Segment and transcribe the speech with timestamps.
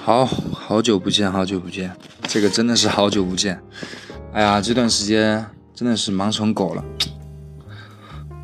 [0.00, 1.90] 好好久不见，好久不见，
[2.28, 3.60] 这个真的是好久不见。
[4.32, 5.44] 哎呀，这段时间
[5.74, 6.84] 真的是忙成狗了，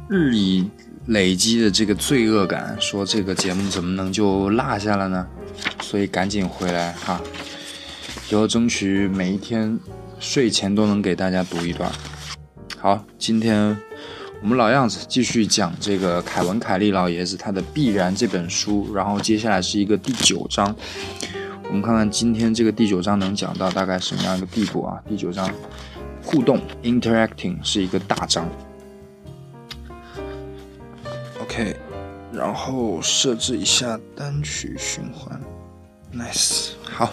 [0.09, 0.69] 日以
[1.07, 5.27] 累积的这个罪恶感，说这个节目怎么能就落下了呢？
[5.81, 7.21] 所以赶紧回来哈，
[8.31, 9.79] 以后争取每一天
[10.19, 11.91] 睡前都能给大家读一段。
[12.79, 13.77] 好，今天
[14.43, 20.75] 我们老样子继续讲这个凯文·凯利老爷子他的《必然》这本书，然后接下来是一个第九章。
[21.69, 25.01] 我们看看今天这个第九章能讲到大概什么样一个地步啊？
[25.09, 25.49] 第九章
[26.25, 28.49] 互动 （interacting） 是一个大章。
[31.41, 31.77] OK，
[32.33, 35.41] 然后设置一下单曲循环
[36.13, 37.13] ，Nice，好。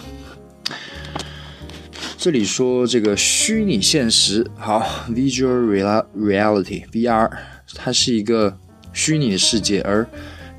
[2.20, 7.30] 这里说这个虚拟现实，好，Visual Reality（VR），
[7.74, 8.58] 它是一个
[8.92, 10.06] 虚拟的世界，而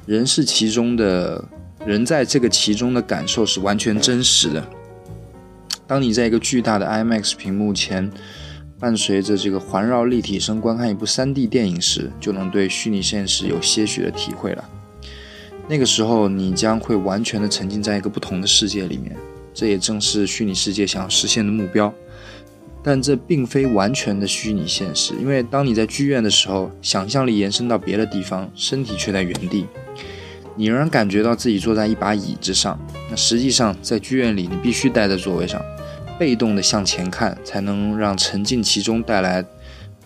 [0.08, 1.46] 人是其中的。
[1.86, 4.68] 人在这个其中的感受是完全真实的。
[5.86, 8.12] 当你在一个巨大的 IMAX 屏幕前，
[8.80, 14.68] 伴随着这个环绕立体声观看一部 3D 电影时，就能对虚拟现实有些许的体会了。
[15.68, 19.16] 那个时候，你将会完全的沉浸在一个不同的世界里面。
[19.54, 21.94] 这也正是虚拟世界想要实现的目标。
[22.84, 29.68] 但这并非完全的虚拟现实，因为当你在剧院的时候，想象力延伸到别的地方，身体却在原地。
[30.56, 32.80] 你仍然感觉到自己坐在一把椅子上，
[33.10, 35.62] 那实际上在剧院里，你必须待在座位上，
[36.18, 39.46] 被动的向前看，才能让沉浸其中带来，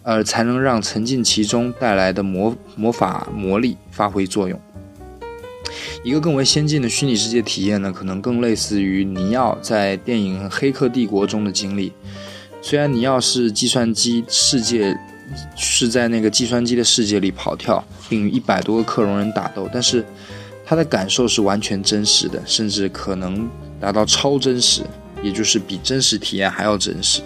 [0.03, 4.59] 呃，才能让沉浸其中带来的魔魔法魔力发挥作用。
[6.03, 11.91] 一个更为先进的虚拟世界体验呢，可能更类似于尼奥在电影《黑客帝国》中的经历。
[12.61, 14.97] 虽然尼奥是计算机世界，
[15.55, 20.05] 是在那个计算机的世界里跑跳，并与一百多个克隆人打斗，但是。
[20.67, 23.47] 他的感受是完全真实的，甚至可能
[23.79, 24.81] 达到超真实，
[25.21, 27.21] 也就是比真实体验还要真实。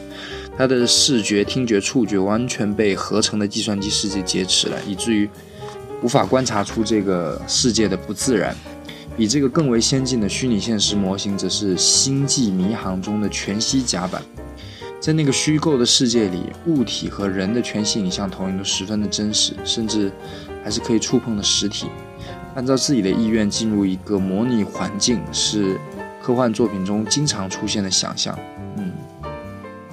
[0.58, 5.30] 他的视觉、听觉、触觉完全被合成的计算机世界劫持了，以至于
[6.02, 8.56] 无法观察出这个世界的不自然。
[9.18, 14.22] 比这个更为先进的虚拟现实模型，则是《星际迷航》中的全息甲板。
[15.02, 20.10] 在那个虚构的世界里，物体和人的全息影像投影都十分的真实，甚至
[20.64, 21.88] 还是可以触碰的实体。
[22.56, 25.78] 按照自己的意愿进入一个模拟环境，是
[26.22, 28.38] 科幻作品中经常出现的想象。
[28.78, 28.92] 嗯，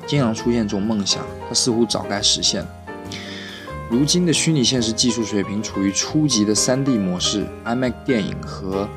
[0.07, 2.69] 经常出现这种梦想，它似乎早该实现了。
[3.89, 8.89] 如今的虚拟现实技术水平处于初级的 3D 模式、IMAX 电影和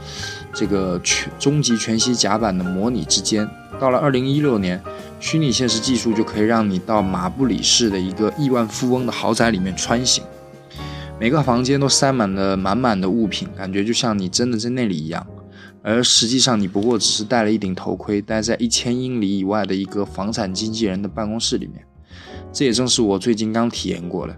[0.52, 3.48] 这个全终极全息甲板的模拟之间。
[3.80, 4.82] 到了2016年，
[5.20, 10.24] 虚拟现实技术就可以让你到马布里市的一个亿万富翁的豪宅里面穿行。
[11.20, 15.26] 每个房间都塞满了满满的物品，感觉就像你真的在那里一样。
[15.84, 21.86] 而实际上，你不过只是戴了一顶头盔，待在一千英里以外的一个房产经纪人的办公室里面。
[22.52, 24.36] 这也正是我最近刚体验过的。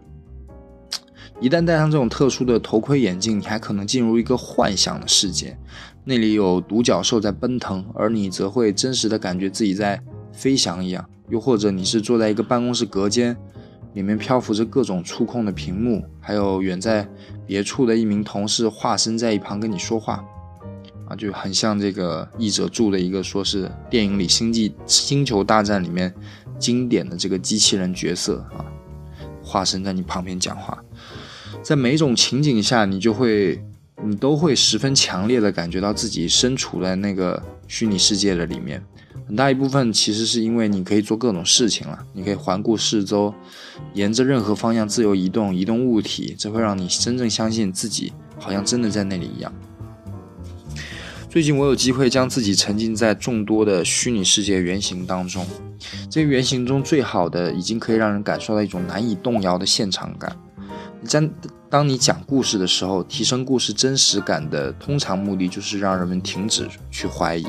[1.41, 5.57] 一旦戴上这种特殊的头盔眼镜，你还可能进入一个幻想的世界，
[6.05, 11.03] 那里有独角兽在奔腾，而你则会真实的感觉自己在飞翔一样。
[11.29, 13.35] 又或者，你是坐在一个办公室隔间。
[13.93, 17.05] 里面漂浮着各种触控的屏幕，还有远在
[17.45, 20.23] 别处的一名同事化身在一旁跟你说话，
[21.09, 26.13] 啊，就很像这个译者注的一个说是电影里《星际星球大战》里面
[26.57, 28.63] 经典的这个机器人角色啊，
[29.43, 30.81] 化身在你旁边讲话，
[31.63, 33.63] 在每种情景下，你就会
[34.03, 38.83] 你都会十分强烈的感觉到自己身处在那个虚拟世界的里面。
[39.27, 43.33] 很大一部分其实是因为你可以做各种事情了，你可以环顾四周，
[43.93, 49.53] 沿着任何方向自由移动，移动物体，这会让你真正相信自己好像真的在那里一样。
[51.29, 55.47] 最近我有机会将自己沉浸在众多的虚拟世界原型当中，
[56.09, 60.35] 这些原型中最好的已经可以让人感受到一种难以动摇的现场感。
[61.03, 61.29] 在
[61.69, 67.45] 当你讲故事的时候，提升故事真实感的通常目的就是让人们停止去怀疑。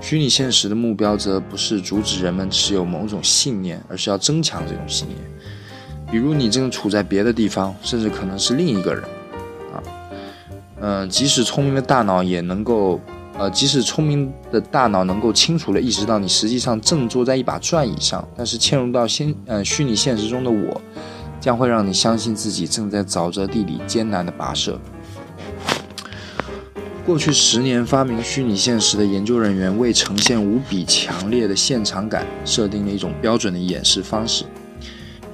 [0.00, 5.18] 虚拟现实的目标则不是阻止人们持有某种信念，而是要增强这种信念。
[6.10, 9.02] 比如，你正处在别的地方，甚至可能是另一个人。
[9.72, 9.82] 啊，
[10.80, 13.00] 嗯，即使聪明的大脑也能够，
[13.38, 20.80] 呃，即使聪明的大脑能够清楚地意识到你实际上正坐在一把转椅上，但是嵌入到现，呃，虚拟现实中的我，
[21.44, 24.80] 将会让你相信自己正在沼泽地里艰难的跋涉。
[27.04, 34.46] 过去十年，发明虚拟现实的研究人员为呈现无比强烈的现场感，设定了一种标准的演示方式。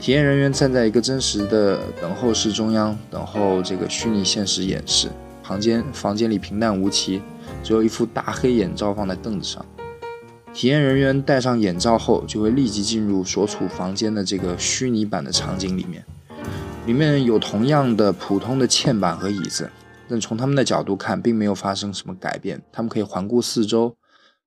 [0.01, 5.09] 体验人员站在一个真实的等候室中央，等候这个虚拟现实演示。
[5.45, 7.23] 房间房间里平淡无奇，
[7.63, 9.65] 只有一副大黑眼罩放在凳子上。
[10.53, 16.05] 体验人员戴上眼罩后，就会立即进入所处房间的这个虚拟版的场景里面。
[16.87, 19.71] 里面有同样的普通的嵌板和椅子，
[20.09, 22.61] 但从他们的角度看，并没有发生什么改变。
[22.73, 23.95] 他们可以环顾四周，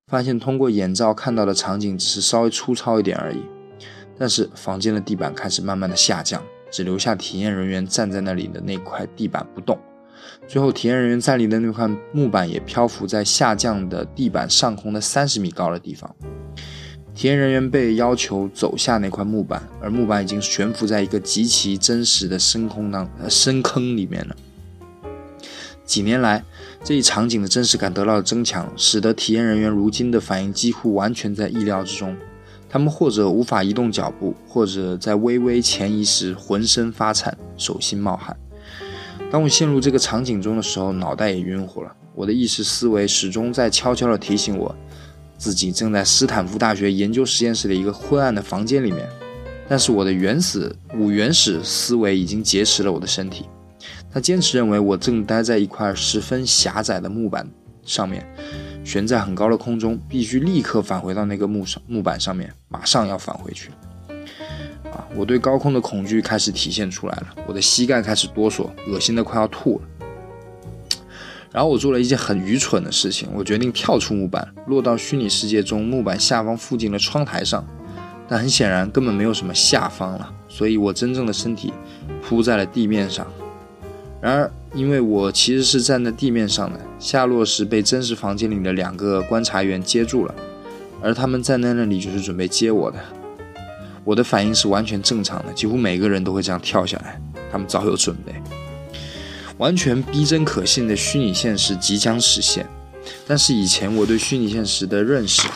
[0.06, 3.42] 发现通过眼罩看到的场景只是稍微粗糙一点而已。
[4.18, 9.78] 但是房间的地板开始慢慢的下降，只留下体验人员站在那里的那块地板不动。
[10.46, 16.14] 最后，体验人员站立的那块木板也漂浮在下降的地板上空的三十米高的地方。
[17.14, 24.34] 体验人员被要求走下那块木板，而木板已经悬浮在一个极其真实的深空当呃深坑里面了。
[25.84, 26.42] 几年来，
[26.82, 32.16] 这一场景的真实感得到了增强，使得体验人员如今的反应几乎完全在意料之中。
[32.68, 38.36] 他们或者无法移动脚步，或者在微微前移时浑身发颤、手心冒汗。
[39.34, 41.92] 当我陷入这个场景中的时候，脑袋也晕乎了。
[42.14, 44.72] 我的意识思维始终在悄悄地提醒我，
[45.36, 49.08] 自己正在斯坦福大学研究实验室的一个昏暗的房间里面。
[49.68, 53.46] 但是我的原始五原始思维已经劫持了我的身体。
[54.08, 57.44] 他坚持认为我正待在一块十分狭窄的木板
[57.82, 58.24] 上面，
[58.84, 63.70] 悬在很高的空中，必须立刻返回到那个木上木板上面，马上要返回去。
[65.14, 70.08] 我对高空的恐惧开始体现出来了，我的膝盖开始哆嗦，恶心的快要吐了。
[71.52, 77.64] 然后我做了一件很愚蠢的事情，我决定跳出木板，落到虚拟世界中木板下方附近的窗台上。
[78.26, 81.74] 但很显然根本没有什么下方了，所以我真正的身体
[82.22, 83.26] 铺在了地面上。
[84.18, 90.34] 然而，因为我其实是站在地面上的，下落时被真实房间里的两个观察员接住了，
[91.02, 92.98] 而他们站在那里就是准备接我的。
[94.04, 97.18] 我的反应是完全正常的，几乎每个人都会这样跳下来。
[97.50, 98.34] 他们早有准备，
[99.58, 102.66] 完全逼真可信的虚拟现实即将实现。
[103.26, 105.48] 但是以前我对虚拟现实的认识，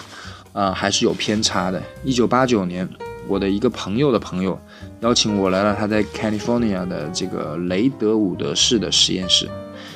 [0.52, 1.82] 啊，还是有偏差的。
[2.04, 2.88] 一九八九年，
[3.26, 4.58] 我的一个朋友的朋友
[5.00, 9.48] 邀请我来了他在 California 的这个雷德伍德市的实验室，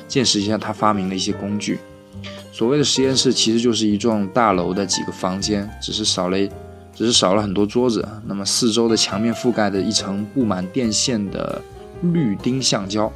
[0.06, 1.78] 见识一下他发明的一些工具。
[2.52, 6.36] 所谓的实验室其实就是一幢大楼的几个房间，只是少了。
[6.94, 11.60] 只是少了很多桌子，那么四周的墙面覆盖着一层布满电线的
[12.02, 13.10] 绿丁橡胶，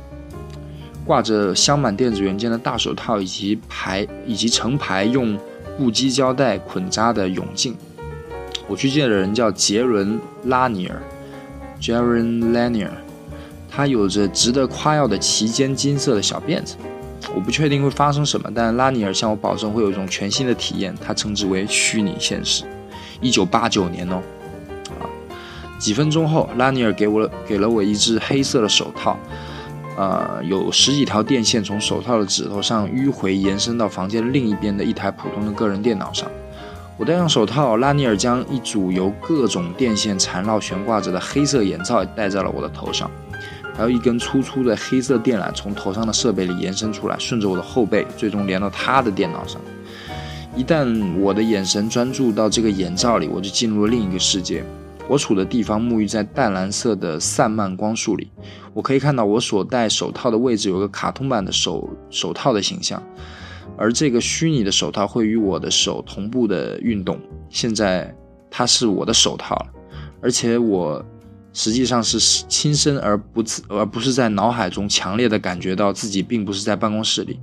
[1.05, 5.38] 挂着镶满电子元件的大手套，以及排以及成排用
[5.76, 7.76] 布基胶带捆扎的泳镜。
[8.67, 10.14] 我去见的人叫杰伦·
[10.44, 11.00] 拉尼尔
[11.81, 12.90] （Jaren Lanier），
[13.70, 16.76] 他有着值得夸耀的齐肩金色的小辫子。
[17.34, 22.64] 我不确定会发生什么，但拉尼尔向我保证会有一种全新的体验，他称之为虚拟现实。
[23.21, 24.23] 一九八九年哦，
[25.01, 25.05] 啊，
[25.79, 29.19] 几分钟后，拉尼尔给我给了我一只黑色的手套，
[29.97, 36.31] 呃，有十几条电线从手套的指头上迂回延伸到房间另一边的一台普通的个人电脑上。
[36.99, 43.11] 我戴上手套，拉尼尔将一组由各种电线缠绕悬挂着的黑色眼罩戴在了我的头上，
[43.77, 49.61] 还有一根粗粗的黑色电缆从头上的设备里延伸出来，顺着我的后背，最终连到他的电脑上。
[50.56, 54.64] 一旦我的眼神专注到这个眼罩里，我就进入了另一个世界。
[55.06, 58.31] 我处的地方沐浴在淡蓝色的散漫光束里，
[58.73, 63.01] 我可以看到我所戴手套的位置有个卡通版的手手套的形象，
[63.77, 67.20] 而这个虚拟的手套会与我的手同步的运动。
[67.51, 68.13] 现在
[68.51, 69.67] 它是我的手套了，
[70.22, 71.05] 而且我
[71.53, 77.39] 实际上是亲身而不自而不是在脑海中强烈的感觉到自己并不是在办公室里。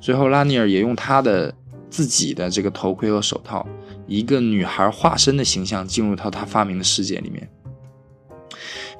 [0.00, 1.54] 最后，拉尼尔也用他的。
[1.96, 3.66] 自己的这个头盔和手套，
[4.06, 7.48] 一个女孩化身的形象进入到他发明的世界里面。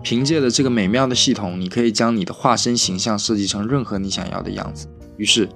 [0.02, 4.88] 凭借着这个美妙的系统，你可以将你的化身形象设计成任何你想要的样子。
[5.18, 5.46] 于是，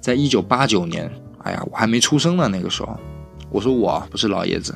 [0.00, 2.96] 在一九八九年，哎呀，我还没出生呢，那个时候，
[3.50, 4.72] 我说我不是老爷子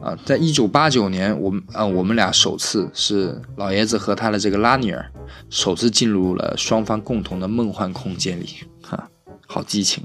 [0.00, 5.12] 啊，在一九八九年，我们啊，我们俩首次是老爷子和他的这个拉尼尔
[5.50, 8.46] 首次进入了双方共同的梦幻空间里，
[8.82, 9.10] 哈，
[9.50, 10.04] 好激情。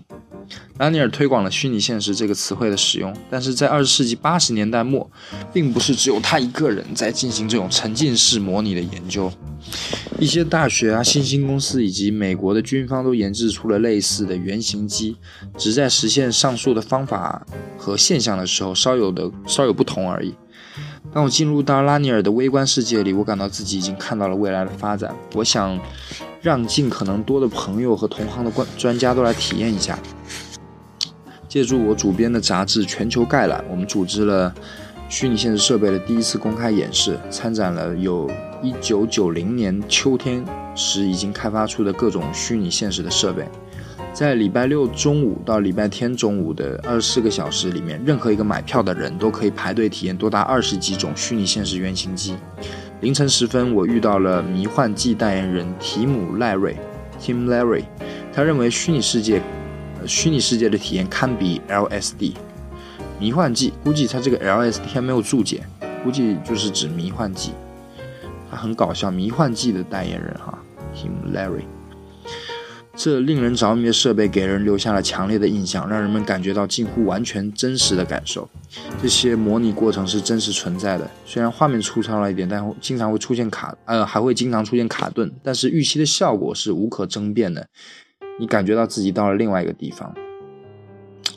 [0.77, 5.09] 拉尼尔推广了虚拟现实这个词汇的使用，但是在二十世纪八十年代末，
[5.53, 9.31] 并不是只有他一个人在进行这种沉浸式模拟的研究。
[10.19, 15.17] 一些大学啊、新兴公司以及美国的军方都研制出了类似的原型机，
[15.57, 17.45] 只在实现上述的方法
[17.77, 20.33] 和现象的时候稍有的稍有不同而已。
[21.13, 25.15] 当我进入到拉尼尔的微观世界里，我感到自己已经看到了未来的发展。
[25.35, 25.79] 我想
[26.41, 29.97] 让尽可能多的朋友和同行的专专家都来体验一下。
[31.47, 34.51] 借助我主编的杂志《全球概览》，我们组织了
[35.07, 38.27] 虚拟现实设备的第一次公开演示，参展了有
[38.63, 40.43] 1990年秋天
[40.73, 43.47] 时已经开发出的各种虚拟现实的设备。
[44.13, 52.35] 在礼拜六中午到礼拜天中午的二十四个小时里面，任何一个买票的人都可以排队体验多达二十几种虚拟现实原型机。
[53.01, 56.77] 凌晨时分，我遇到了迷幻剂代言人提姆·赖瑞
[57.19, 57.85] （Tim Larry），
[58.31, 59.41] 他认为虚拟世界，
[59.99, 62.33] 呃虚拟世界的体验堪比 LSD。
[63.19, 65.63] 迷幻剂，估计他这个 LSD 还没有注解，
[66.03, 67.51] 估计就是指迷幻剂。
[68.51, 70.59] 他很搞笑，迷幻剂的代言人哈
[70.95, 71.63] ，Tim Larry。
[72.95, 78.47] 这令人着迷的设备给人留下了强烈的印象，让人们感觉到近乎完全真实的感受。
[79.01, 87.67] 这些模拟过程是真实存在的，虽然画面粗糙了一点，但经常会出现卡，呃，还会经常出现卡顿，但是预期的效果是无可争辩的。
[88.39, 90.13] 你感觉到自己到了另外一个地方。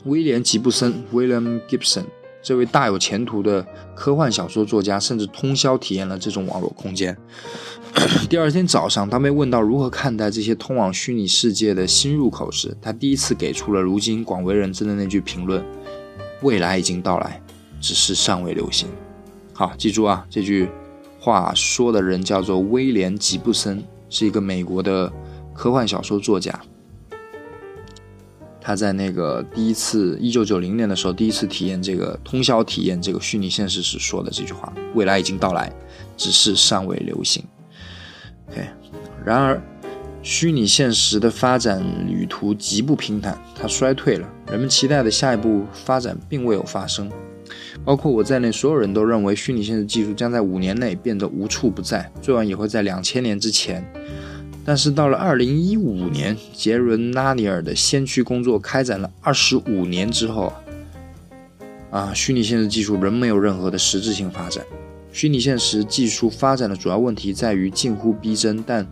[0.05, 2.05] 威廉·吉布森 （William Gibson）
[2.41, 7.15] 这位大有前途的科幻小说作家，甚至通宵体验了这种网络空间。
[8.29, 15.65] 第二天早上，当被问到如何看待这些通往虚拟世界的新入口时，他第一次给出了如今广为人知的那句评论
[16.41, 17.41] ：“未来已经到来，
[17.81, 18.87] 只是尚未流行。”
[19.53, 20.69] 好，记住啊，这句
[21.19, 25.11] 话说的人叫做威廉·吉布森，是一个美国的
[25.53, 26.57] 科幻小说作家。
[28.67, 35.71] 他在那个第一次一九九零年的时候，第一次体验这个通宵体验这个虚拟现实时说的这句话：“未来已经到来，
[36.17, 37.41] 只是尚未流行。”
[38.51, 38.67] OK，
[39.25, 39.61] 然而，
[40.21, 44.27] 虚拟现实的发展旅途极不平坦，它衰退了。
[44.51, 47.09] 人们期待的下一步发展并未有发生，
[47.85, 53.81] 包括我在内，所有人都认为虚拟现实技术将在五年内变得无处不在，最晚也会在两千年之前。
[54.67, 60.51] 但是到了二零一五年，杰伦·拉尼尔的先驱工作开展了二十五年之后，
[61.89, 64.65] 啊，虚拟现实技术仍没有任何的实质性发展。
[65.13, 68.85] 虚拟现实技术发展的主要问题在于近乎逼真，但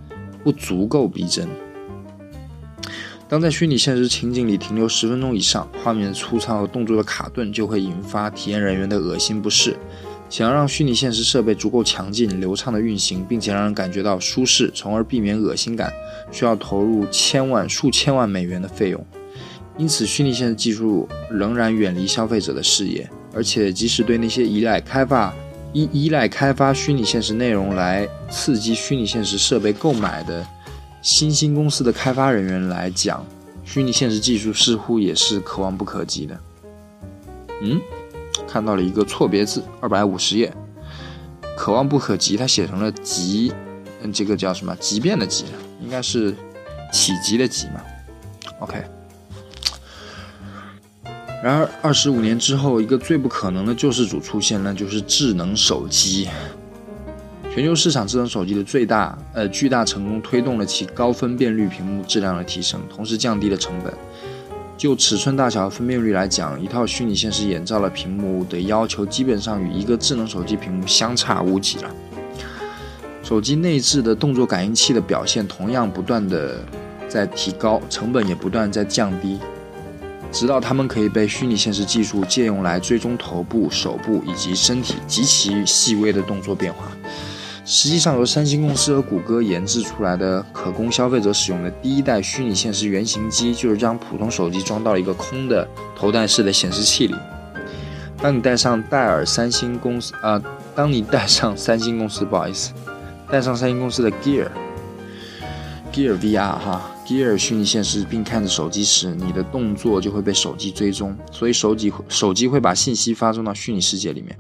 [0.46, 1.46] 不足够逼真。
[3.28, 9.76] 当在虚拟现实情景里停留十分钟以上，画面粗糙和动作的卡顿就会引发体验人员的恶心不适。
[10.30, 15.92] 想要让虚拟现实设备足够强劲、流畅的运行，并且让人感觉到舒适，从而避免恶心感，
[16.32, 19.06] 需要投入千万、数千万美元的费用。
[19.78, 25.34] 因此，虚拟现实技术仍然远离消费者的视野，而且即使对那些依赖开发。
[25.74, 30.48] 依依赖开发虚拟现实内容来刺激虚拟现实设备购买的
[31.02, 33.26] 新兴公司的开发人员来讲，
[33.66, 36.40] 虚拟现实技术似乎也是可望不可及的。
[37.62, 37.82] 嗯，
[38.48, 40.54] 看到了一个错别字，二百五十页，
[41.58, 43.54] 可望不可及，它写成了极，
[44.02, 44.76] 嗯，这个叫什么？
[44.78, 45.46] 极变的极，
[45.82, 46.32] 应该是
[46.92, 47.82] 体积的极嘛
[48.60, 48.84] ？OK。
[51.44, 56.28] 然而，二十五年之后，一个最不可能的救世主出现，那就是智能手机。
[57.54, 63.94] 全球市场智能手机的最大呃巨大成功，推动了其高分辨率屏幕质量的提升，同时降低了成本。
[64.78, 71.90] 就尺寸大小和分辨率来讲，一套虚拟现实眼罩的屏幕的要求，基本上与一个智能手机屏幕相差无几了。
[73.24, 76.64] 手机内置的动作感应器的表现同样不断的
[77.08, 79.40] 在提高，成本也不断在降低。
[80.32, 86.92] 直到它们可以被虚拟现实技术借用来追踪头部、手部以及身体极其细微的动作变化。
[87.68, 95.68] 实际上，由三星公司和谷歌研制出来的可供消费者使用的第一代虚拟现实原型机，就是将普通手机装到一个空的
[95.98, 97.16] 头戴式的显示器里。
[98.22, 100.40] 当你戴上戴尔三星公司啊，
[100.76, 102.72] 当你戴上三星公司，不好意思，
[103.32, 104.48] 戴上三星公司的 Gear
[105.92, 106.92] Gear VR 哈。
[107.08, 114.38] Gear 虚拟现实，并看着手机时，你的动作就会被手机追踪，所以手机手机会把信息发送到虚拟世界里面。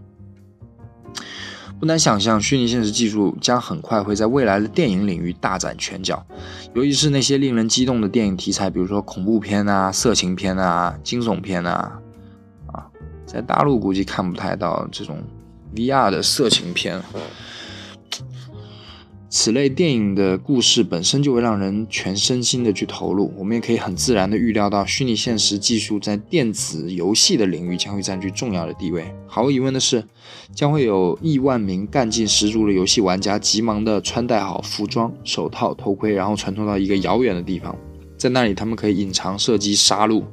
[1.79, 6.25] 不难想象，虚拟现实技术将很快会在未来的电影领域大展拳脚，
[6.73, 11.99] 尤其是那些令人激动的电影题材，比如说恐怖片啊、色情片啊、惊悚片啊，
[12.67, 12.87] 啊，
[13.25, 15.21] 在大陆估计看不太到这种
[15.75, 17.01] VR 的色情片。
[19.37, 29.13] 此类电影的故事本身就会让人全身心的去投入，我们也可以很自然的预料到，虚拟现实技术在电子游戏的领域将会占据重要的地位。
[29.27, 30.01] 毫无疑问的是，
[30.55, 37.75] 将会有亿万名干劲十足的游戏玩家急忙的穿戴好服装、手套、头盔，然后传送到一个遥远的地方，
[38.17, 40.23] 在那里他们可以隐藏射击、杀戮，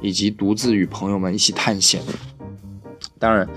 [0.00, 2.00] 以及独自与朋友们一起探险。
[3.18, 3.48] 当然，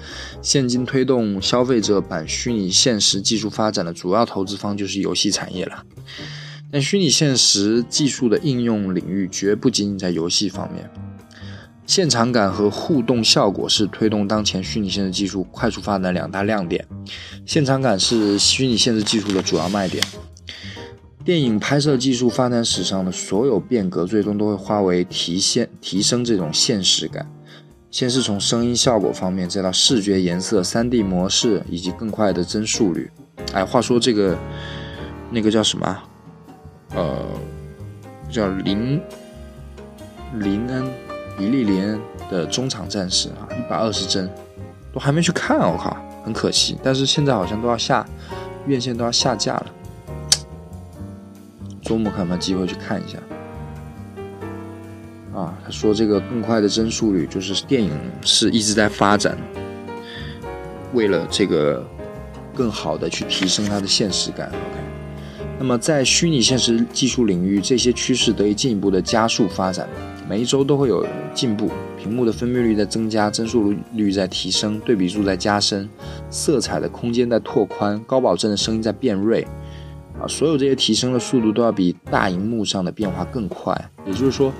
[0.41, 5.83] 现今推动消费者版虚拟现实技术发展的主要投资方就是游戏产业了。
[6.71, 10.89] 但虚拟现实技术的应用领域绝不仅仅在游戏方面，
[11.85, 16.87] 现场感和互动效果是推动当前虚拟现实技术快速发展的两大亮点。
[17.45, 20.01] 现场感是虚拟现实技术的主要卖点。
[21.23, 27.29] 电影拍摄技术发展史上的所有变革，最终都会化为提现提升这种现实感。
[27.91, 33.11] 先是从声音效果方面，再到视觉颜色、3D 模式以及更快的帧速率。
[33.53, 34.37] 哎，话说这个
[35.29, 36.03] 那个叫什么？
[36.95, 37.25] 呃，
[38.29, 39.01] 叫林
[40.35, 40.89] 林恩
[41.37, 44.29] 比利林恩的中场战士啊，一百二十帧，
[44.93, 46.77] 都还没去看，我靠，很可惜。
[46.81, 48.07] 但是现在好像都要下
[48.67, 49.65] 院线都要下架了。
[51.81, 53.17] 周末看有没有机会去看一下？
[55.33, 59.37] 啊，他说这个更快的帧速率，就是电影是一直在发展，
[60.93, 61.85] 为了这个
[62.53, 64.49] 更好的去提升它的现实感。
[64.49, 69.87] OK，那么在虚拟现实技术领域，这些趋势得以进一步的加速发展，
[70.27, 75.87] 每一周都会有进步，屏幕的分辨率在增加，帧速率在提升，对比度在加深，
[76.29, 79.47] 色彩的空间在拓宽，高保真的声音在变锐。
[80.19, 83.73] 啊，所有这些提升的速度都要比大荧幕上的变化更快，
[84.05, 84.51] 也就是说，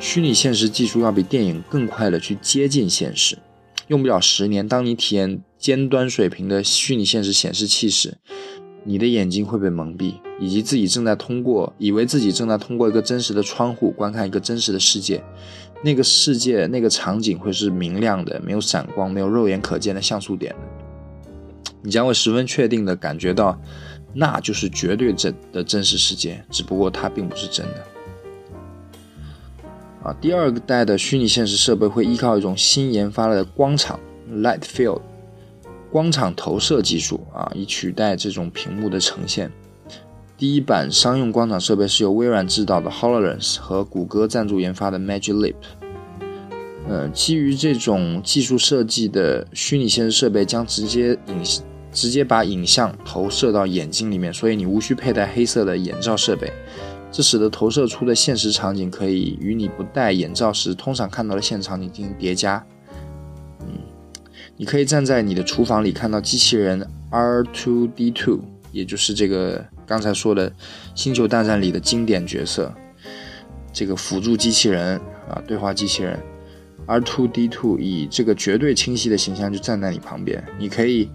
[0.00, 3.38] 虚拟现实技术要比电影更快的去接近现实。
[3.88, 8.16] 用不了十年，当你体验尖端水平的虚拟现实显示器时，
[8.84, 15.22] 你的眼睛会被蒙蔽，以及自己正在通过，以为自己正在通过一个真实的窗户观看一个真实的世界。
[15.82, 21.72] 那个世界，那个场景会是明亮的，没有闪光，没有肉眼可见的像素点的。
[21.82, 23.58] 你将会十分确定的感觉到。
[24.14, 27.86] 那就是绝对真的真实世界，只不过它并不是真的。
[30.20, 33.98] 第二个代的虚拟现实设备会依靠一种新研发的光场
[34.30, 35.00] （light field）
[35.90, 39.50] 光场投射技术啊，以取代这种屏幕的呈现。
[40.36, 45.54] 第一版商用光场设备是由微软制造的 Hololens 和谷歌赞助研发的 Magic Leap。
[46.88, 51.42] 呃，基于这种技术设计的虚拟现实设备将直接影。
[51.90, 56.52] 直接把影像投射到眼睛里面，所以你无需佩戴黑色的眼罩设备，
[57.10, 62.64] 这使得投射出的现实场景可以与你不戴眼罩时通常看到的现场景进行叠加。
[63.60, 63.66] 嗯，
[64.56, 68.40] 你可以站在你的厨房里看到机器人 R2D2，
[68.72, 70.50] 也就是这个刚才说的
[70.94, 72.72] 《星球大战》里的经典角色，
[73.72, 76.18] 这个辅助机器人啊，对话机器人
[76.86, 81.08] R2D2 以这个绝对清晰的形象就站在你旁边，你可以。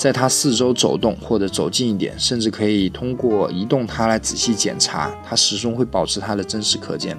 [0.00, 7.18] 在它四周走动，或者走近一点，甚至可以通过移动它来仔细检查，它始终会保持它的真实可见。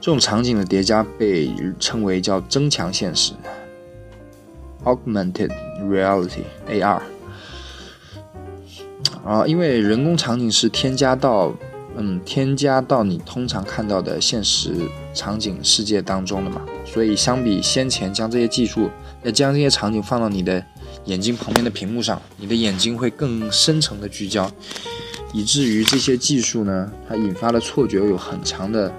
[0.00, 3.34] 这种场景的叠加被称为叫增强现实
[4.84, 5.50] （Augmented
[5.82, 7.02] Reality，AR）。
[9.22, 11.52] 啊，因为人工场景是添加到，
[11.96, 14.74] 嗯，添加到你通常看到的现实
[15.12, 18.88] 场景世界当中的嘛，所以相比先前将这些技术，
[19.24, 20.64] 要将这些场景放到你的。
[21.06, 24.50] 眼睛旁边的屏幕上，你的眼睛会更深层的聚焦，
[25.32, 28.92] 以至于这些技术呢，它引发的错觉有很强的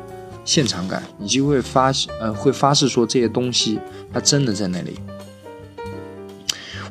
[0.45, 3.79] 现场感，你就会发呃会发誓说这些东西
[4.13, 4.99] 它真的在那里。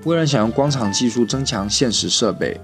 [0.05, 2.61] 微软想用光场技术增强现实设备，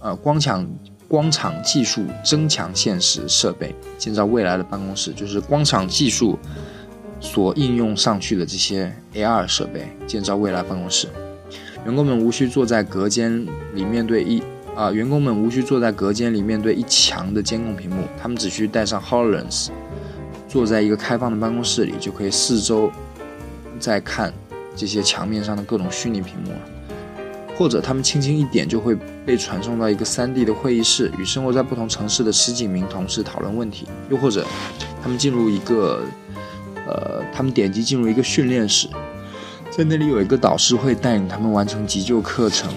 [0.00, 0.66] 呃，光场
[1.06, 6.38] 光场技术增强现实设备，建造未来的办公室，就是光场技术
[7.20, 11.08] 所应用上去的这些 AR 设备，建造未来办公室。
[11.88, 14.42] 员工们无需坐在隔间里面对一
[14.76, 19.68] 啊，员工们无需坐在隔间里面对一墙的监控屏幕，他们只需带上 Hololens，
[20.46, 22.92] 坐在一个开放的办公室里，就可以四周
[23.80, 24.30] 在看
[24.76, 26.58] 这些墙面上的各种虚拟屏幕了。
[27.56, 33.86] 或者他们轻轻一点，就会被传送到一个 3D 的会议室，与生活在不同城市的十几名同事讨论问题。
[34.10, 34.46] 又或者
[35.02, 36.02] 他们进入一个
[36.86, 38.90] 呃，他们点击进入一个训练室。
[39.78, 42.68] 在那里有一个导师会带领他们完成急救课程，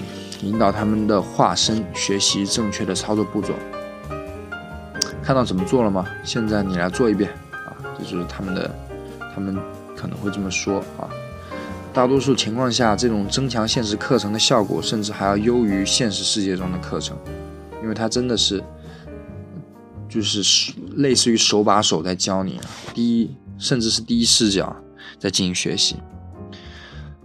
[0.44, 3.56] 引导他们的化身学习正确的操作步骤。
[5.24, 6.06] 看到怎么做了吗？
[6.24, 7.74] 现在你来做一遍啊！
[7.98, 8.70] 这就是他们的，
[9.34, 9.58] 他们
[9.96, 11.10] 可能会这么说啊。
[11.92, 17.18] 大多数情况下，这种增强现实课程的效果甚至还要优于现实世界中的课程，
[17.82, 18.64] 因为它真的是，
[20.08, 22.62] 就是类似于手把手在教你，
[22.94, 24.76] 第一甚至是第一视角
[25.18, 25.96] 在进行学习。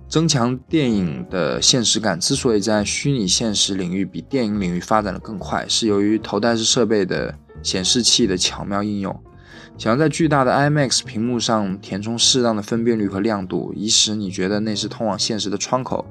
[0.09, 9.21] 增强电影的现实感之所以在虚拟现实领域比电影领域发展的更快，是由于头戴式设备的显示器的巧妙应用。
[9.77, 16.07] 想要在巨大的 IMAX 屏幕上填充适当的分辨率和亮度，以使你觉得那是通往现实的窗口，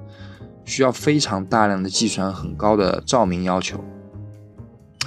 [0.66, 3.84] 需要非常大量的计算很高的照明要求。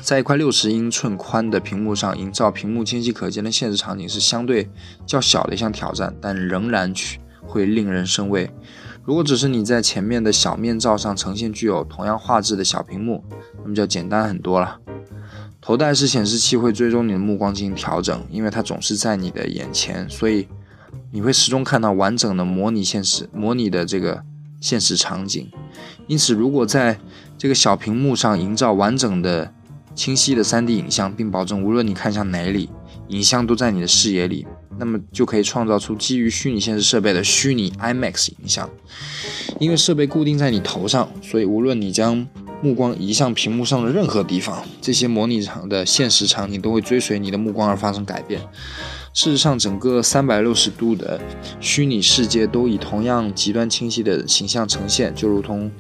[0.01, 4.71] 在一块六十英寸宽的屏幕上营造屏幕清晰可见的现实场景是相对
[5.05, 7.21] 较小的一项挑战，但仍然去。
[7.49, 8.49] 会令人生畏。
[9.05, 13.25] 如果只是你在前面的小面罩上呈现具有同样画质的小屏幕，
[13.63, 14.79] 那么就简单很多了。
[15.61, 20.47] 头戴式显示器会追踪你的目光进行调整，因为它总是在你的眼前，所以
[21.11, 24.23] 你会始终看到完整的模拟现实、模拟的这个
[24.61, 25.51] 现实场景。
[26.07, 26.99] 因此，如果在
[27.37, 29.53] 这个小屏幕上营造完整的、
[29.95, 32.71] 清晰的 3D 影像，并保证无论你看向哪里，
[33.09, 34.47] 影像都在你的视野里，
[34.79, 38.69] 那么就可以创造出基于虚拟现实设备的虚拟 IMAX 影像。
[39.59, 42.27] 因为设备固定在你头上，所以无论你将
[42.63, 48.41] 目光移向屏幕上的任何地方，这些模拟场的现实场景都会追随你的目光而发生改变。
[49.15, 51.21] 事实上，整个三百六十度的
[51.61, 55.71] 虚拟世界都以同样极端清晰的形象呈现，就如同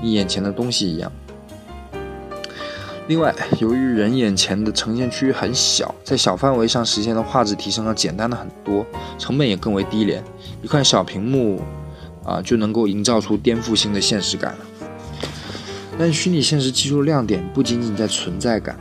[0.00, 1.12] 你眼前的东西一样。
[3.08, 8.84] 另外，由于人眼前的呈现区域很小，在小范围上实现的画质提升要简单的很多，
[9.18, 10.22] 成本也更为低廉。
[10.62, 11.62] 一块小屏幕
[12.22, 14.58] 啊，就能够营造出颠覆性的现实感了。
[15.98, 18.78] 但虚拟现实技术亮点不仅仅在存在感，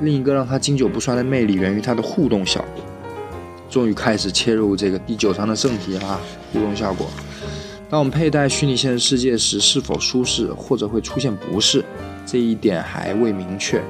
[0.00, 2.82] 另一个让它经久不衰的魅力源于它的互动效果。
[3.68, 6.18] 终于开始切入这个第九章的正题啦，
[6.50, 7.06] 互动效果。
[7.90, 11.84] 当我们佩戴虚拟现实世界时，是否舒适或者会出现不适，
[12.26, 13.82] 这一点还未明确。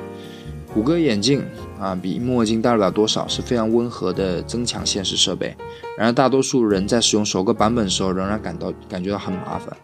[0.73, 1.45] 谷歌眼镜
[1.81, 5.57] 啊，比墨镜大不了多少，是非常温和的增强现实设备。
[5.99, 9.77] 然而，大多数人在使用首个版本的时候，仍然感到感觉到很麻烦。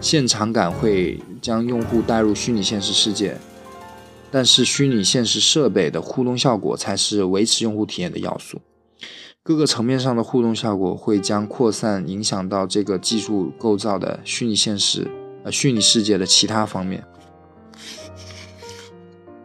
[0.00, 3.36] 现场感会将用户带入虚拟现实世界，
[4.30, 8.60] 但是虚拟现实设备的互动效果才是维持用户体验的要素。
[9.44, 15.06] 各个层面上的互动效果会将扩散影响到这个技术构造的虚拟现实
[15.44, 17.04] 呃虚拟世界的其他方面。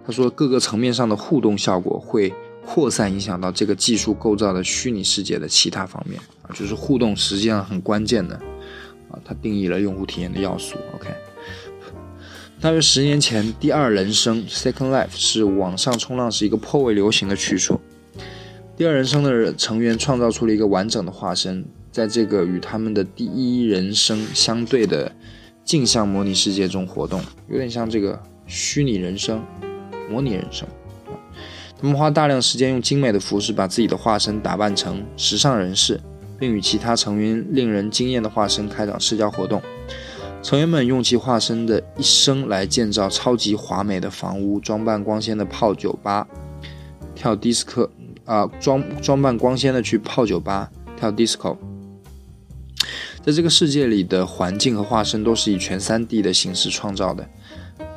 [0.06, 2.34] 他说，各个层面上的互动效果会
[2.66, 8.36] 扩散影响到这个技术构造的虚拟世界的其他方面啊，就是互动实际上很关键的。
[9.10, 10.78] 啊，它定义了用户体验的要素。
[10.96, 11.10] OK，
[12.62, 17.78] 大约十年前，第二人生 （Second Life） 是网上冲浪是一个颇为流行的去处。
[18.78, 25.12] 第二人生的成员创造出了一个完整的化身，在这个与他们的第一人生相对的
[25.66, 29.44] 镜像模拟世界中活动，有点像这个虚拟人生、
[30.12, 30.68] 模拟人生。
[31.80, 36.00] 他们花大量时间用精美的服饰把自己的化身打扮成时尚人士。
[36.42, 39.62] 并与其他成员令人惊艳的化身开展社交活动。
[40.42, 46.28] 成员们用其化身的一生来建造超级华美的房屋，装扮光鲜的泡酒吧，
[47.14, 47.88] 跳迪斯科
[48.26, 51.56] 啊，装装扮光鲜的去泡酒吧跳 disco。
[53.24, 57.30] 在这个世界里的环境和化身都是以全 3D 的形式创造的，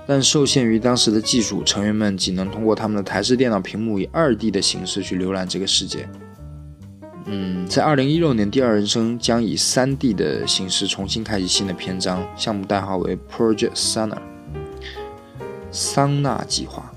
[0.06, 6.08] 但受限于当时的技术，成员们仅能通过他们的台式电脑屏幕以 2D 的形式去浏览这个世界。
[7.26, 14.18] 嗯，在二零一六年，第二人生将以三 D 的形式重新开启新的篇章，项目代号为 Project Sana，
[15.70, 16.92] 桑纳计划。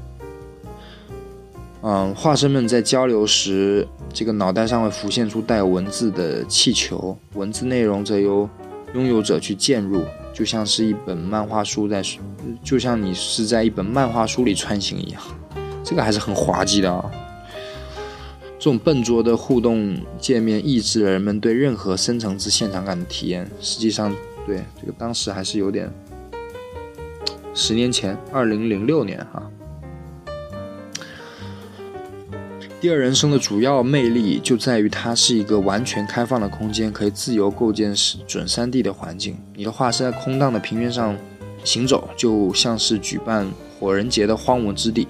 [1.82, 8.50] 嗯，化身们在交流时，这个脑袋上会浮现出带有文字的气球，文字内容则由
[8.94, 10.04] 拥有者去键入，
[10.38, 12.00] 就像是一本漫画书在，
[12.64, 15.20] 就像你是在一本漫画书里穿行一样。
[15.84, 17.10] 这个还是很滑稽的啊。
[18.60, 23.50] 这种笨拙的互动界面抑制了人们对任何深层次现场感的体验。
[23.60, 25.92] 实际上，对这个当时还是有点。
[27.56, 29.42] 十年前，二零零六年哈，
[32.80, 39.36] 第二人生的主要魅力就在于它是一个完全开放的空间，可以自由构建是准三 D 的环境。
[39.56, 41.18] 你的化身在空荡的平原上
[41.64, 43.48] 行走，就像是举办
[43.80, 45.08] 火人节的荒芜之地。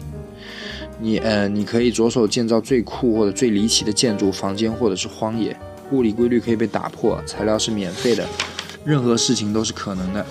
[0.97, 5.53] 你呃，你可以着手建造最酷或者最离奇的建筑、房间或者是荒野，
[5.91, 8.25] 物理规律可以被打破，材料是免费的，
[8.86, 10.25] 任何事情都是可能的。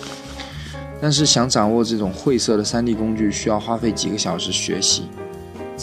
[1.02, 5.02] 但是想掌握这种晦涩的 3D 工具，需要花费几个小时学习。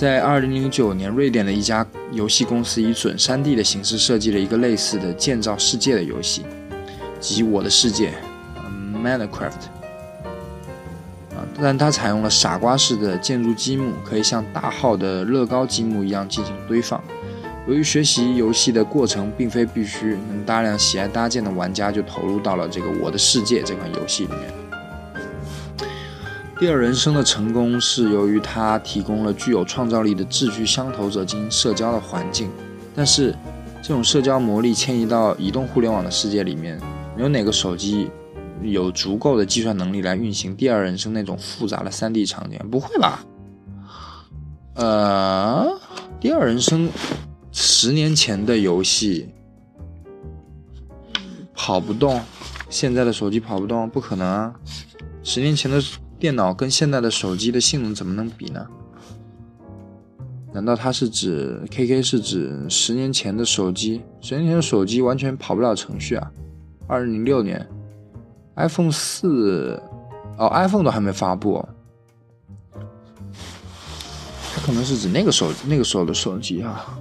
[0.04, 6.42] 在2009年，瑞典的一家游戏公司以准 3D 的形式设计了一个类似的建造世界的游戏，
[7.22, 8.12] 即《我的世界》
[9.02, 9.64] （Minecraft）。
[11.32, 17.02] 啊但它采用了傻瓜式的建筑积木，可以像大号的乐高积木一样进行堆放。
[17.66, 24.63] 由于学习游戏的过程并非必须，能大量喜爱搭建的玩家就投入到了这个《我的世界》这款游戏里面。
[26.64, 32.50] 第二人生的成功是由于它提供了具有创造力的志趣相投者进行社交的环境，
[32.96, 33.36] 但是
[33.82, 36.80] 这种社交魔力迁移到移动互联网的世界里面，
[37.18, 38.10] 没有哪个手机。
[38.62, 42.58] 有足够的计算能力来运行第二人生那种复杂的三 D 场景？
[42.72, 43.26] 不会吧？
[44.76, 45.68] 呃，
[46.22, 46.90] 第二人生
[47.52, 49.28] 十年前的游戏
[51.54, 52.22] 跑不动，
[52.70, 53.90] 现在的手机跑不动？
[53.90, 54.56] 不可能啊！
[55.24, 55.82] 十年前的
[56.24, 58.66] 电脑跟现在的手机的性能怎么能比呢？
[60.54, 64.02] 难道它是指 KK 是指十年前的手机？
[64.22, 66.32] 十年前的手机完全跑不了程序啊！
[66.88, 67.68] 二零零六年
[68.56, 69.84] ，iPhone 四，
[70.38, 71.68] 哦，iPhone 都还没发布，
[72.72, 76.98] 它可能是指那个手那个时候的手机啊。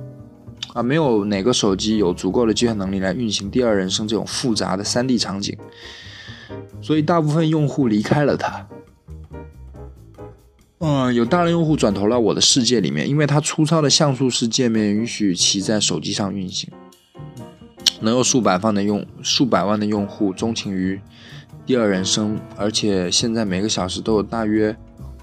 [0.75, 5.57] 啊，没有哪个手机有足够的计算能力来运行第二人生这种复杂的 3D 场景，
[6.81, 8.67] 所以大部分用户离开了它。
[10.85, 16.69] 嗯，有大量用户转投了我的世界里面，因为它粗糙的像素式界面允许其在手机上运行，
[18.01, 21.01] 能有数百万的用数百万的用户钟情于
[21.65, 24.77] 第二人生，而且现在每个小时都有大约。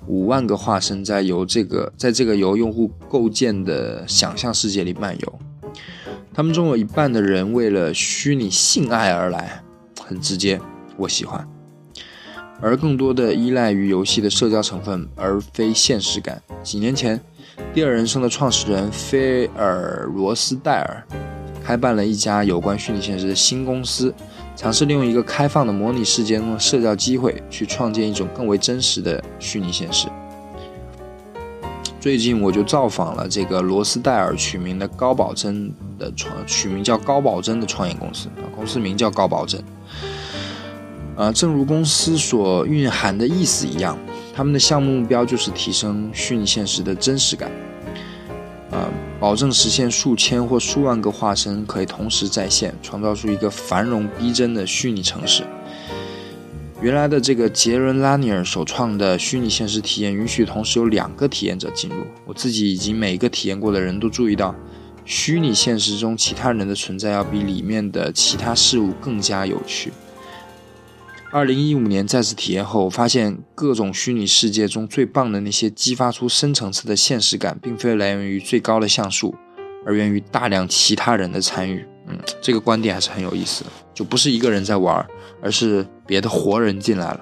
[0.08, 5.40] 五万个化身在由这个，在这个由用户构建的想象世界里漫游，
[6.34, 9.62] 他们中有一半的人为了虚拟性爱而来，
[10.02, 10.60] 很直接，
[10.98, 11.46] 我喜欢；
[12.62, 16.42] 而更多的依赖于游戏的社交成分，而非现实感。
[16.62, 17.20] 几年前，
[17.74, 21.04] 第二人生的创始人菲尔罗斯戴尔
[21.64, 24.14] 开办了一家有关虚拟现实的新公司。
[24.56, 30.10] 尝试利用一个开放的模拟世界中的社交机会，去创建一种更为真实的虚拟现实。
[31.98, 39.64] 最近我就造访了这个罗斯戴尔取名的高保真的创，取名叫高保真的创业公司啊，公司名叫高保真。
[41.20, 44.00] 啊，正如公司所蕴含的意思一样，
[44.34, 47.52] 他们的项目目标就是提升虚拟现实的真实感。
[48.72, 48.88] 啊。
[49.20, 55.44] 保证实现数千或数万个化身可以同时在线，创造出一个繁荣逼真的虚拟城市。
[56.82, 61.98] 原来的这个杰伦·拉尼尔首创的虚拟现实体验，允许同时有两个体验者进入。
[62.24, 64.56] 我自己以及每一个体验过的人都注意到，
[65.04, 69.92] 虚拟现实中其他人的存在要比里面的其他事物更加有趣。
[71.32, 79.36] 二零一五年再次体验后，发现各种虚拟世界中最棒的那些激发出深层次的现实感，并非来源于最高的像素，
[79.86, 81.86] 而源于大量其他人的参与。
[82.08, 83.64] 嗯，这个观点还是很有意思，
[83.94, 85.06] 就不是一个人在玩，
[85.40, 87.22] 而是别的活人进来了。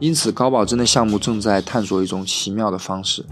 [0.00, 3.24] 因此，高保真的项目正在探索一种奇妙的方式，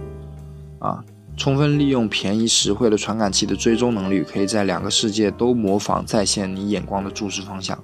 [0.78, 1.02] 啊，
[1.36, 7.76] 充分利用便宜实惠的传感器的追踪能力，可以在两个世界都模仿再现你眼光的注视方向。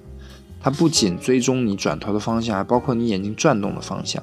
[0.67, 4.21] 它不仅追踪你转头的方向，还包括你眼睛转动的方向。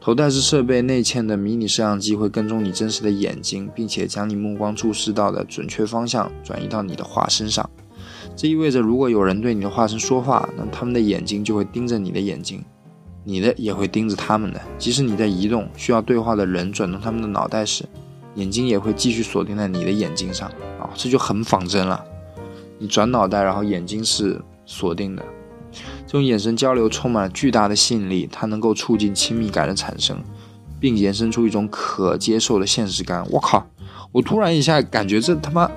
[0.00, 7.68] 头戴式设备内嵌的迷你摄像机会跟踪你真实的眼睛，并且将你目光注视到的准确方向转移到你的化身上。
[8.36, 12.64] 这意味着，如果有人对你的化身说话，那他们的眼睛就会盯着你的眼睛，
[13.24, 14.60] 你的也会盯着他们的。
[14.78, 17.84] 即使你在移动，需要对话的人转动他们的脑袋时，
[18.36, 20.48] 眼睛也会继续锁定在你的眼睛上。
[20.78, 22.00] 啊，这就很仿真了。
[22.78, 25.24] 你转脑袋，然后眼睛是锁定的。
[26.08, 30.16] 这种眼神交流充满了巨大的吸引力，它能够促进亲密感的产生，
[30.80, 33.22] 并延伸出一种可接受的现实感。
[33.30, 33.66] 我靠！
[34.10, 35.70] 我突然一下感觉这他妈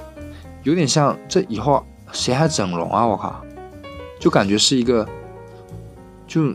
[0.64, 3.06] 有点像这以后谁还整容啊？
[3.06, 3.44] 我靠！
[4.22, 5.06] 就感觉是一个，
[6.26, 6.54] 就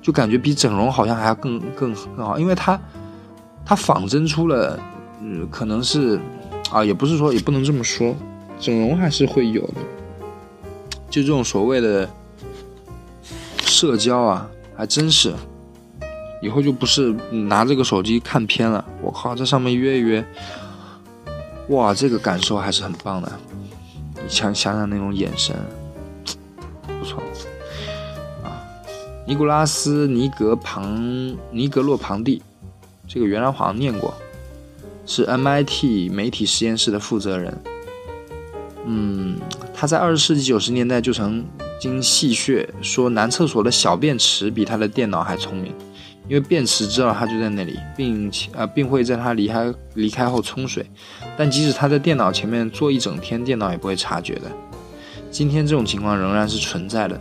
[0.00, 2.80] 就感觉比整容好像还要更更更好，因为它
[3.64, 4.78] 它仿真出了，
[5.20, 6.20] 嗯，可能是
[6.70, 8.14] 啊，也不是说也不能这么说，
[8.60, 9.74] 整容还是会有的。
[11.08, 12.08] 就这种所谓的
[13.60, 15.34] 社交啊，还真是，
[16.42, 18.84] 以后就不是拿这个手机看片了。
[19.00, 20.24] 我靠，在上面约一约，
[21.68, 23.32] 哇，这个感受还是很棒的。
[24.14, 25.56] 你想想想那种眼神，
[26.86, 27.22] 不错
[28.42, 28.60] 啊。
[29.26, 32.42] 尼古拉斯·尼格庞尼格洛庞蒂，
[33.08, 34.12] 这个原来好像念过，
[35.06, 37.58] 是 MIT 媒体实验室的负责人。
[38.84, 39.38] 嗯。
[39.78, 41.44] 他在二十世纪九十年代就曾
[41.78, 45.70] 经戏谑说，男厕所的小便池比他的电脑还聪明，
[46.26, 50.86] 因为便池知道他就在那里，并且呃，并会在他离开离开后冲水。
[51.36, 54.50] 但即使他在电脑前面坐一整天，电脑也不会察觉的。
[55.30, 57.20] 今天这种情况仍然是存在的。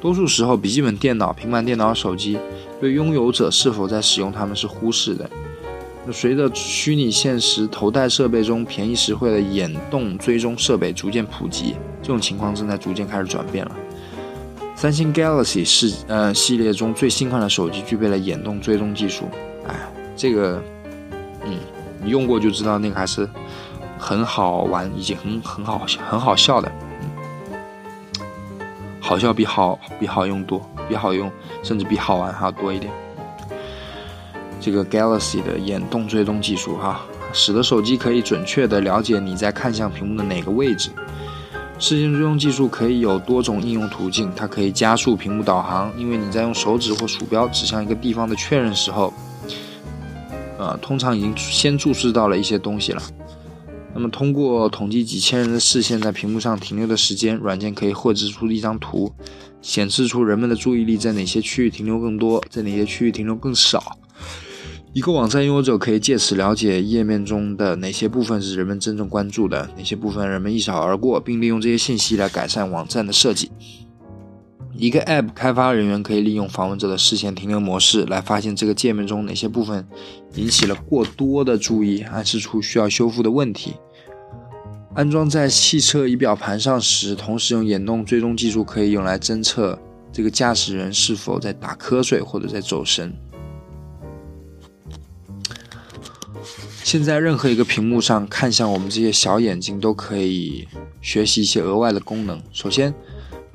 [0.00, 2.38] 多数时候，笔记本电脑、平板电脑、手机
[2.80, 5.28] 对拥有者是否在使用它们是忽视的。
[6.12, 13.76] 随着虚拟现实头戴设备中便宜实惠的眼动追踪设备逐渐普及，这种情况正在逐渐开始转变了。
[14.74, 19.28] 三星 Galaxy 是呃系列中最新款的手机，具备了眼动追踪技术。
[19.68, 19.74] 哎，
[20.16, 20.62] 这个，
[21.44, 21.58] 嗯，
[22.02, 23.28] 你用过就知道，那个还是
[23.98, 26.72] 很好玩，以及很很好很好笑的。
[27.02, 28.30] 嗯，
[29.00, 31.30] 好笑比好比好用多，比好用
[31.62, 32.90] 甚至比好玩还要多一点。
[34.60, 37.00] 这个 Galaxy 的眼动追踪技术，哈，
[37.32, 40.90] 使得手机可以准确地了解你在看向屏幕的哪个位置。
[41.78, 49.14] 视线追踪技术可以有多种应用途径，它可以加速屏幕导航，因为你在用手指或鼠标指向一个地方的确认时候，
[50.58, 53.02] 呃，通常已经先注视到了一些东西了。
[53.94, 59.12] 那么，通过统计几千人的视线在屏幕上停留的时间，软件可以绘制出一张图，
[59.62, 63.96] 显示出人们的注意力在哪些区域停留更多，在哪些区域停留更少。
[64.92, 73.52] 一个网站拥有者可以借此了解页面中的哪些部分是人们真正关注的，哪些部分人们一扫而过，并利用这些信息来改善网站的设计。
[74.74, 79.86] 一个 App 开发人员可以利用访问者的视线停留模式来发现这个界面中哪些部分
[80.34, 83.74] 引起了过多的注意，暗示出需要修复的问题。
[84.94, 89.78] 安装在汽车仪表盘上时，同时用眼动追踪技术可以用来侦测
[90.10, 93.14] 这个驾驶人是否在打瞌睡或者在走神。
[96.82, 100.66] 现在，任何一个屏幕上看向我们这些小眼睛，都可以
[101.00, 102.42] 学习一些额外的功能。
[102.52, 102.92] 首先，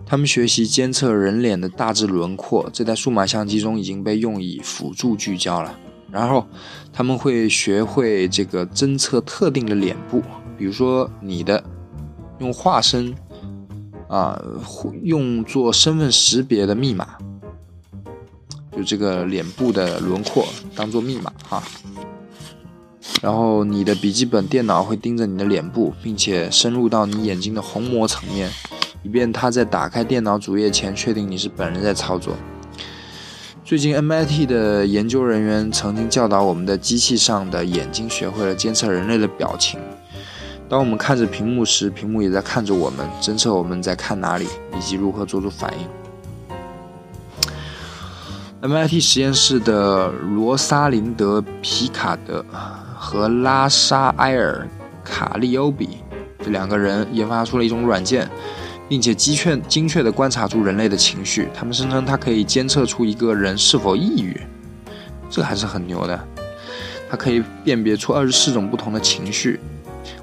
[0.05, 5.77] 他们学习监测人脸的大致轮廓，这在数码相机中已经被用以辅助聚焦了。
[6.09, 6.47] 然后，
[6.93, 10.21] 他们会学会这个侦测特定的脸部，
[10.57, 11.61] 比如说你的，
[12.39, 13.13] 用化身
[14.07, 14.41] 啊，
[15.03, 17.17] 用作身份识别的密码，
[18.71, 21.61] 就这个脸部的轮廓当做密码哈。
[23.21, 28.49] 然后你的笔记本电脑会盯着你的脸部，并且深入到你眼睛的虹膜层面，
[29.01, 32.36] 以便它在打开电脑主页前确定你是本人在操作。
[33.63, 39.80] 最近 MIT 的研究人员曾经教导我们的机器上的眼睛学会了监测人类的表情。
[40.69, 44.45] 当我们看着屏幕时，屏幕也在看着我们，侦测我们在看哪里
[44.78, 45.88] 以及如何做出反应。
[48.69, 52.45] MIT 实验室的罗莎林德·皮卡德。
[53.05, 54.67] 和拉沙埃尔·
[55.07, 55.99] 卡利欧比
[56.43, 58.27] 这两个人研发出了一种软件，
[58.89, 61.47] 并且精确精确地观察出人类的情绪。
[61.53, 64.41] 他们声称它可以监测出一个人是否抑郁，
[65.29, 66.19] 这还是很牛的。
[67.07, 69.59] 它可以辨别出二十四种不同的情绪。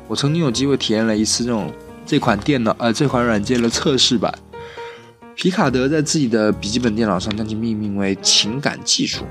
[0.09, 1.73] 我曾经有机会体验了一次这种
[2.05, 4.35] 这款电脑呃这款软件的测试版。
[5.37, 9.25] 皮卡德在自己的笔记本电脑上将其命名为“情感技术”。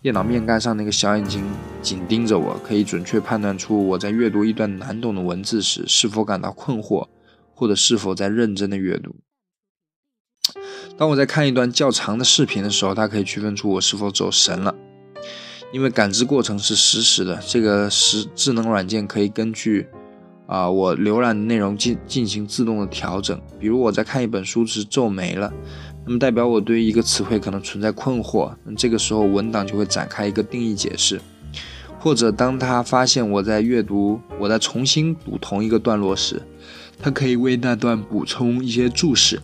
[0.00, 1.42] 电脑面盖上那个小眼睛
[1.82, 7.08] 紧盯着我，可以准确判断出我在阅读一段难懂的文字时是否感到困惑，
[7.52, 9.16] 或者是否在认真的阅读。
[10.96, 14.72] 当我在看一段较长的视频的时候，它可以区分出我是否走神了，
[15.72, 17.40] 因为感知过程是实时的。
[17.44, 19.88] 这个实智能软件可以根据
[20.46, 23.40] 啊我浏览的内容进进行自动的调整。
[23.58, 25.52] 比如我在看一本书时皱眉了。
[26.08, 31.20] 那么代表我对一个词汇可能存在困惑，那这个时候文档就会展开一个定义解释，
[32.00, 36.40] 或者当他发现我在阅读，我在重新读同一个段落时，
[36.98, 39.38] 他可以为那段补充一些注释。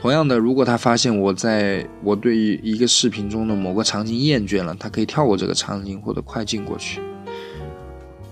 [0.00, 7.00] 同样的，如果他发现我在我对于一个视频中的某个场景厌倦了，他可以跳过这个场景或者快进过去。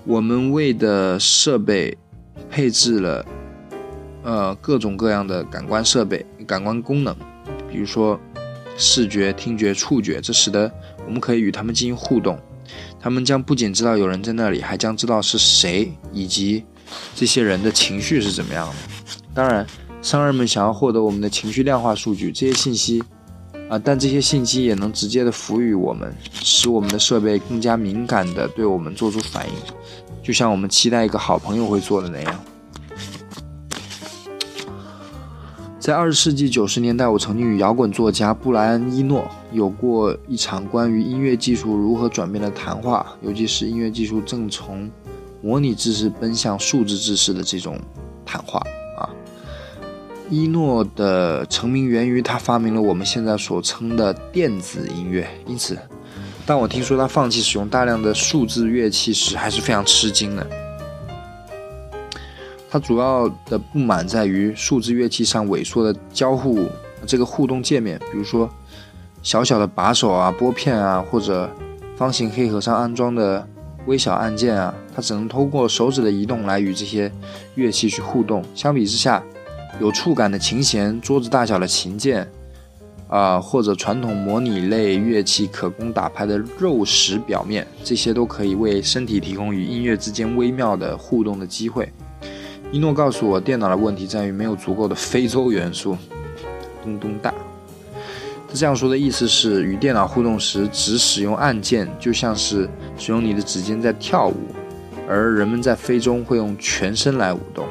[0.04, 1.96] 我们为的设备
[2.50, 3.24] 配置了。
[4.26, 7.14] 呃，各种各样的感官设备、感官功能，
[7.70, 8.18] 比如说
[8.76, 10.68] 视觉、听觉、触觉，这使得
[11.06, 12.36] 我们可以与他们进行互动。
[12.98, 16.64] 他们将不仅知道有人在那里，还将知道是谁以及
[17.14, 18.74] 这些人的情绪是怎么样的。
[19.32, 19.64] 当然，
[20.02, 23.00] 商人们想要获得我们的情绪量化数据，这些信息
[23.70, 29.54] 啊，但这些信息也能直接的赋予我们，使我们的设备更加敏感的对我们做出反应，
[30.20, 32.44] 就像我们期待一个好朋友会做的那样。
[35.86, 44.90] 在二十世纪九十年代，我曾经与摇滚作家布莱恩·伊诺有过一场关于音乐技术如何转变的谈话，尤其是音乐技术正从
[45.40, 47.78] 模拟知识奔向数字知识的这种
[48.24, 48.60] 谈话
[48.98, 49.06] 啊。
[50.28, 55.78] 伊诺的成名源于他发明了我们现在所称的电子音乐，因此，
[56.44, 60.44] 当我听说他放弃使用大量的数字乐器时，还是非常吃惊的。
[62.68, 66.66] 它主要的不满在于数字乐器上萎缩的交互
[67.06, 68.48] 这个互动界面，比如说
[69.22, 71.48] 小小的把手啊、拨片啊，或者
[71.96, 73.46] 方形黑盒上安装的
[73.86, 77.10] 微小按键啊，它只能通过手指的移动来与这些
[77.54, 78.44] 乐器去互动。
[78.54, 79.22] 相比之下，
[79.80, 82.28] 有触感的琴弦、桌子大小的琴键
[83.08, 91.88] 啊，或者传统模拟类乐器可供打拍的肉食表面，这些都可以为身体提供与音乐之间微妙的互动的机会。
[92.76, 95.96] 一诺告诉我，电脑的问题在于没有足够的非洲元素。
[96.84, 97.32] 咚咚大，
[98.46, 102.68] 他这样说的意思是，与电脑互动时只使用按键，就像是
[102.98, 104.34] 使用你的指尖在跳舞，
[105.08, 107.66] 而人们在非洲会用全身来舞动。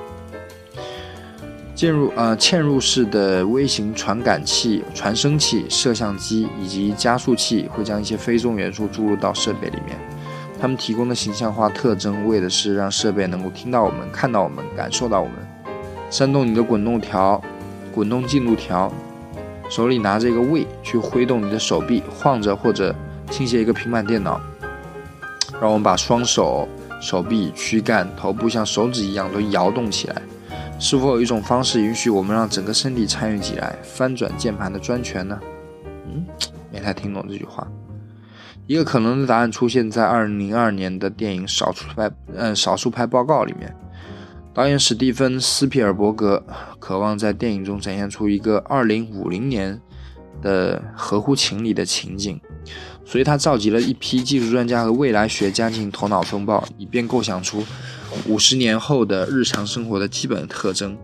[1.75, 9.95] 嵌入呃嵌入式的微型传感器、传声器、摄像机以及加速器会将一些非重元素注入到设备里面。
[10.65, 15.35] 他们提供的形象化特征，为的是让设备能够听到我们、看到我们、感受到我们。
[16.09, 17.39] 煽动你的滚动条、
[17.93, 18.91] 滚动进度条，
[19.69, 22.95] 手里拿着一个位去挥动你的手臂，晃着或者
[23.29, 24.41] 倾斜一个平板电脑，
[25.61, 26.67] 让我们把双手、
[26.99, 30.19] 手臂、躯干、头部像手指一样都摇动起来。
[30.79, 35.39] 是否有一种方式允许我们让整个身体参与起来，翻转键盘的专权呢？
[36.07, 36.25] 嗯，
[36.71, 37.67] 没太听懂这句话。
[38.67, 43.75] 一个可能的答案出现在2002年的电影《少数派》嗯《少数派报告》里面。
[44.53, 46.41] 导演史蒂芬·斯皮尔伯格
[46.79, 49.81] 渴望在电影中展现出一个2050年
[50.41, 52.39] 的合乎情理的情景，
[53.03, 57.63] 所以他召集了一批技术专家和未来学家进行头脑风暴，以便构想出。
[58.27, 60.97] 五十年后的日常生活的基本特征。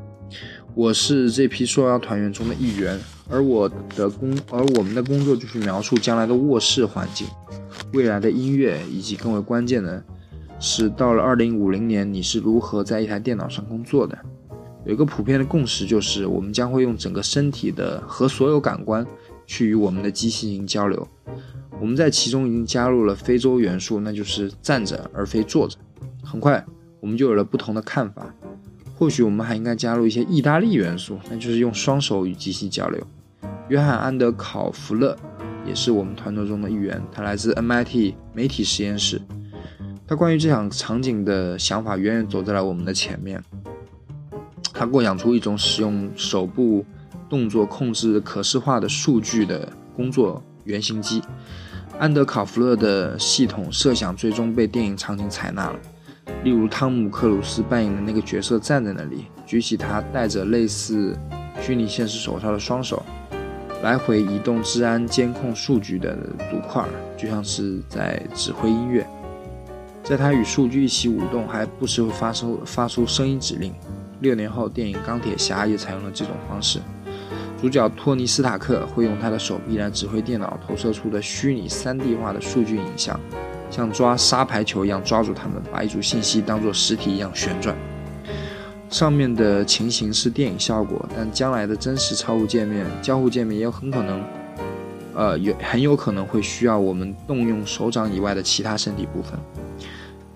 [0.74, 3.00] 我是这批受邀团员中的一员，
[3.30, 7.28] 而我的工，而我们的工作就是描述将来的卧室环境、
[7.94, 10.02] 未来的音乐，以及更为关键的
[10.60, 14.18] 是，到了二零五零年，你是如何在一台电脑上工作的？
[14.86, 19.06] 有一个普遍的共识，就是我们将会用整个身体的和所有感官
[19.46, 21.06] 去与我们的机器进行交流。
[21.80, 25.78] 我们在其中已经加入了非洲元素，那就是站着而非坐着。
[26.24, 26.66] 很快。
[27.00, 28.32] 我们就有了不同的看法。
[29.02, 33.02] 或许我们还应该加入一些意大利元素，那就是用双手与机器交流。
[33.68, 35.18] 约翰·安德考弗勒
[35.66, 39.20] 也是我们团队中的一员，他来自 MIT 媒体实验室。
[40.06, 43.44] 他关于这场场景的想法远远走在了我们的前面。
[44.72, 46.86] 他构想出一种使用手部
[47.28, 51.24] 动作控制可视化的数据的工作原型机。
[51.98, 55.80] 安德考弗勒的系统设想最终被电影场景采纳了。
[56.44, 61.18] 例如，汤姆·克鲁斯扮演的那个角色站在那里，举起他戴着类似
[61.62, 63.04] 虚拟现实手套的双手，
[63.84, 66.16] 来回移动治安监控数据的
[66.50, 66.84] 组块，
[67.18, 69.06] 就像是在指挥音乐。
[70.04, 73.74] 在他与数据一起舞动，还不时会发出发出声音指令。
[74.20, 76.80] 六年后，电影《钢铁侠》也采用了这种方式。
[77.62, 83.20] 主角托尼·斯塔克会用他的手臂来指挥电脑投射出的虚拟 3D 化的数据影像。
[83.72, 87.76] 像抓沙排球一样抓住它们，把一组信息当作实体一样旋转。
[88.90, 94.22] 上面的情形是电影效果，但将来的真实操作界面、交互界面也有很可能，
[95.16, 99.40] 呃，有很有可能会需要我们动用手掌以外的其他身体部分。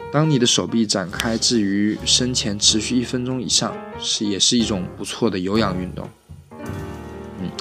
[0.09, 6.07] 当你的手臂展开至于身前持续一分钟以上，是也是一种不错的有氧运动。
[7.41, 7.51] 嗯，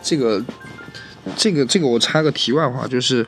[0.00, 0.40] 这个，
[1.36, 3.26] 这个，这个，我插个题外话，就是。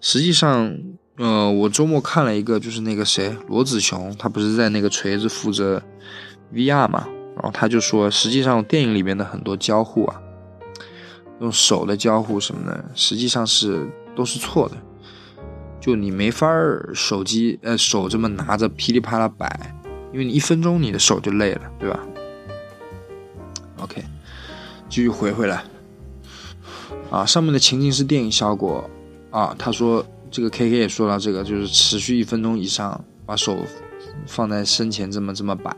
[0.00, 0.76] 实际上，
[1.16, 5.82] 呃，我周末看了一个，就是那个谁，罗子雄，他不是在那个锤子负责
[6.52, 10.20] VR 嘛，然后他就说，实际上电影里面的很多交互啊，
[11.40, 14.76] 用手的交互什么的，实际上是都是错的，
[15.80, 19.74] 就你没法儿手机呃手这么拿着噼里啪啦摆，
[20.12, 22.00] 因为你一分钟你的手就累了，对吧
[23.80, 24.02] ？OK，
[24.88, 25.62] 继续回回来，
[27.10, 28.88] 啊，上面的情境是电影效果。
[29.34, 33.58] 啊，他说这个 K K 也说到这个，就是持续一分钟以上，把手
[34.28, 35.74] 放在身前这么这么摆，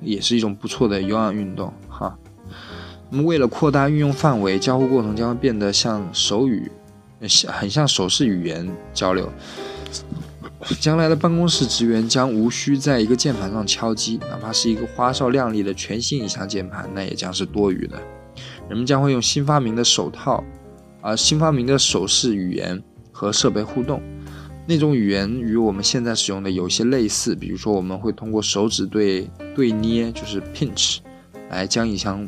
[0.00, 2.16] 也是一种不错的有氧运动哈。
[3.10, 6.70] 那么为了扩大运用范围，交互过程将会变得像手语，
[7.48, 9.28] 很像手势语言交流。
[10.78, 18.00] 将来的办公室职员将无需在一个键盘上敲击，哪怕是一个花哨亮丽的全新影像键盘，那也将是多余的。
[18.68, 20.44] 人们将会用新发明的手套。
[21.00, 22.82] 而新发明的手势语言
[23.12, 24.02] 和设备互动，
[24.66, 27.34] 那种语言与我们现在使用的有些类似。
[27.34, 30.98] 比如说，我们会通过手指对对捏，就是 pinch，
[31.50, 32.26] 来将影像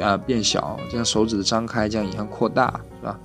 [0.00, 3.18] 啊变小，将手指的张开将影像扩大，是吧？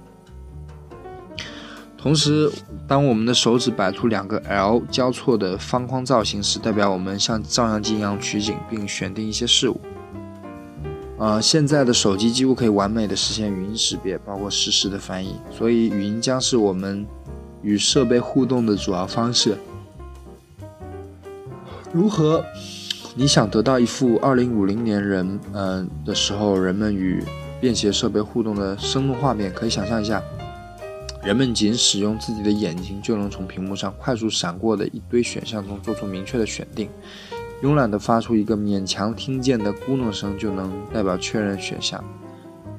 [1.98, 2.52] 同时，
[2.86, 9.80] 当我们的手指摆出两个 L 交错的方框造型时，代表我们像照相机一样取景并选定一些事物。
[11.24, 17.08] 呃，现在的手机几乎可以完美的实现语音识别，包括实时的翻译，所以语音将是我们
[17.62, 19.58] 与设备互动的主要方式。
[21.94, 22.44] 如何？
[23.16, 27.24] 你想得到一幅二零五零年人嗯的时候人们与
[27.62, 29.50] 便携设备互动的生动画面？
[29.54, 30.22] 可以想象一下，
[31.24, 36.90] 人们仅使用自己的眼睛就能从屏幕上快速闪过的一堆选项中做出明确的选定。
[37.64, 42.04] 慵懒地发出一个勉强听见的咕哝声，就能代表确认选项，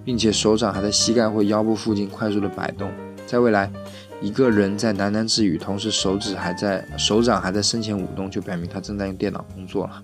[0.04, 2.92] 并且手掌还在膝盖或腰部附近快速的摆动。
[3.26, 3.72] 在未来，
[4.20, 10.02] 一个人在喃喃自语，同时手指还在手掌还在身前舞动，就表明他正在用电脑工作了。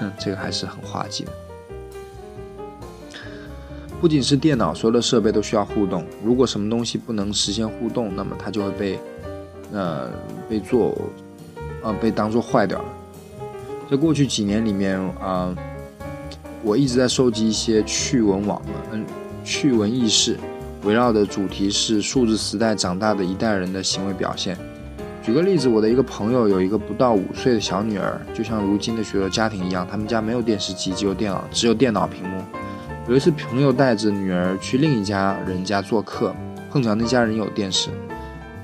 [0.00, 1.30] 哼这个还是很滑稽的。
[4.00, 6.04] 不仅是电脑，所有的设备都需要互动。
[6.24, 8.98] 如果什么东西不能实现互动，那么它就会被，
[9.72, 10.10] 呃，
[10.48, 10.98] 被做，
[11.84, 12.88] 呃，被当做坏掉了。
[13.90, 15.54] 在过去几年里面啊，
[16.62, 18.60] 我一直在收集一些趣闻网，
[18.92, 19.02] 嗯，
[19.42, 20.38] 趣闻轶事，
[20.84, 24.58] 围绕的主题是数字时代长大的一代人的行为表现。
[25.22, 32.42] 举个例子，我的一个朋友有一个不到五岁的小女儿，就像如今的许多家庭一样，他们家没有电视机，只有电脑，只有电脑屏幕。
[33.08, 36.34] 有一次，朋友带着女儿去另一家人家做客，
[36.70, 37.88] 碰巧那家人有电视，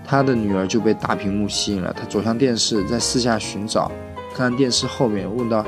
[0.04, 1.90] 他的女儿就被大屏幕吸引了。
[1.94, 3.90] 他走向电视，在四下寻找，
[4.34, 5.64] 看电视后面，问道：“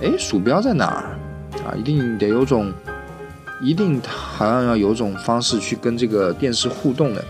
[0.00, 1.18] 哎，鼠标在哪儿？
[1.66, 2.72] 啊，一定得有种，
[3.60, 7.24] 一定好像要有种方式去跟这个电视互动的。”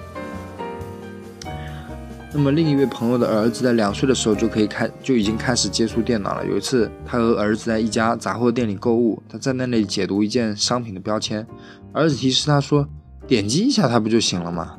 [2.35, 6.45] 那么另一位朋友的儿子在两岁的时候就可以开就已经开始接触电脑了。
[6.45, 11.47] 有一次，他和儿子在一家杂货店里购物，他在那里解读一件商品的标签，
[11.95, 12.87] 儿子提示他说
[13.27, 14.77] ：“点击一下它不就行了吗？”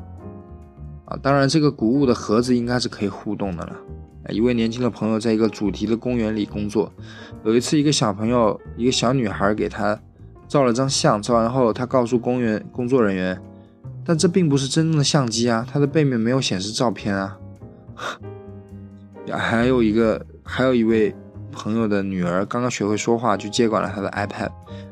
[1.10, 3.76] 啊，当然这个谷物的盒子应该是可以互动的了。
[4.30, 6.91] 一位年轻的朋友在一个主题的公园里工作，
[7.43, 9.99] 有一次一个小朋友一个小女孩给他
[10.47, 13.41] 照了张相，照完后他告诉公园工作人员
[14.05, 17.38] ：“但这并不是真正的相机啊，它的背面没有显示照片啊。
[19.32, 21.13] ”还有一个，还有一位
[21.51, 24.49] 朋友的女儿刚刚学会说话，就接管了他的 iPad，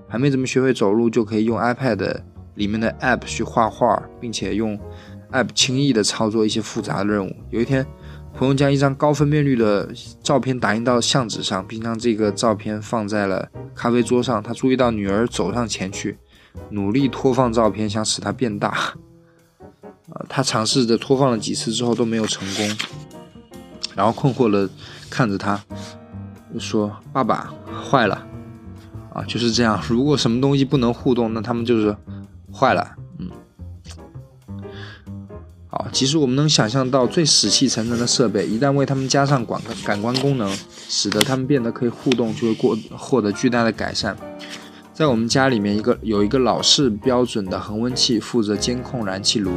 [0.10, 2.22] 还没怎么学会走路，就可以用 iPad
[2.56, 4.78] 里面的 App 去画画，并且用
[5.32, 7.34] App 轻易的操作一些复杂的任务。
[7.50, 7.86] 有一天，
[8.38, 9.90] 朋友将一张高分辨率的
[10.22, 14.44] 照片打印到相纸上，并将这个照片放在了咖啡桌上。
[14.44, 16.18] 他注意到女儿走上前去，
[16.70, 18.70] 努力拖放照片，想使它变大。
[20.10, 22.78] 啊， 他尝试着拖放了几次之后都没有成功，
[23.96, 24.70] 然后困惑的
[25.10, 25.60] 看着他，
[26.60, 27.54] 说：“爸爸，
[27.90, 28.28] 坏了。”
[29.16, 29.82] 啊，就是这样。
[29.88, 31.96] 如果什么东西不能互动，那他们就是
[32.54, 32.96] 坏了。
[35.76, 40.50] 嗯，好，其实我们能想象到最死气沉沉的设备，一旦为他们加上感感官功能，
[40.88, 44.16] 使得他们变得可以互动，就会过获得巨大的改善。
[44.94, 49.52] 在我们家里面，一个有一个老式标准的恒温器，负责监控燃气炉。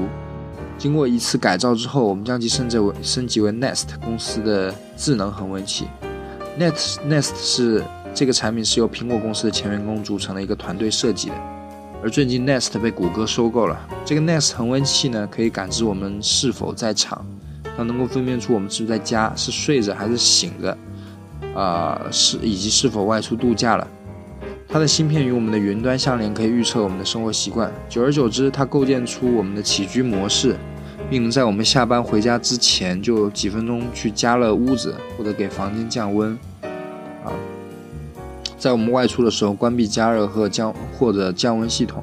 [0.77, 5.87] 经过一次改造之后，我们将其升级为升级为 Nest 公司的智能恒温器。
[6.59, 11.35] Nest Nest 是这个产品是由苹果公司的前员工组成的一个团队设计的，
[12.01, 13.77] 而最近 Nest 被谷歌收购了。
[14.05, 17.27] 这个 Nest 恒温器呢，可以感知我们是否在场，
[17.77, 20.79] 它能够分辨出我们是不是在家，是睡着还是醒着，
[21.55, 23.87] 啊，是以及是否外出度假了。
[24.69, 27.73] 它的芯片与我们的云端相连，可以预测我们的生活习惯。
[27.89, 30.55] 久而久之，它构建出我们的起居模式，
[31.11, 36.39] 并能在我们下班回家之前就几分钟去加热屋子或者给房间降温。
[38.59, 42.03] 在我们外出的时候关闭加热和降或者降温系统。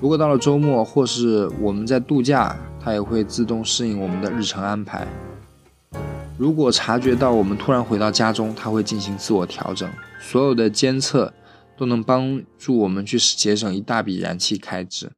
[0.00, 5.06] 如果到了周末或是我们在度假，它也会自动适应我们的日程安排。
[6.38, 9.86] 如果察觉到我们突然回到家中，它会进行自我调整。
[10.20, 11.32] 所有的监测。
[11.78, 15.12] 都能帮助我们去节省一大笔燃气开支。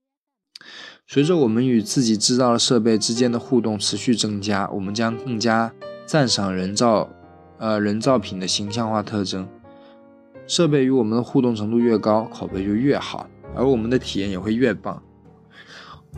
[1.08, 5.72] 随着我们与自己制造的设备之间的互动持续增加，我们将更加
[6.06, 7.10] 赞赏人造，
[7.58, 9.48] 呃，人造品的形象化特征。
[10.46, 15.02] 设备与我们的互动程度越高，口碑就越好，而我们的体验也会越棒。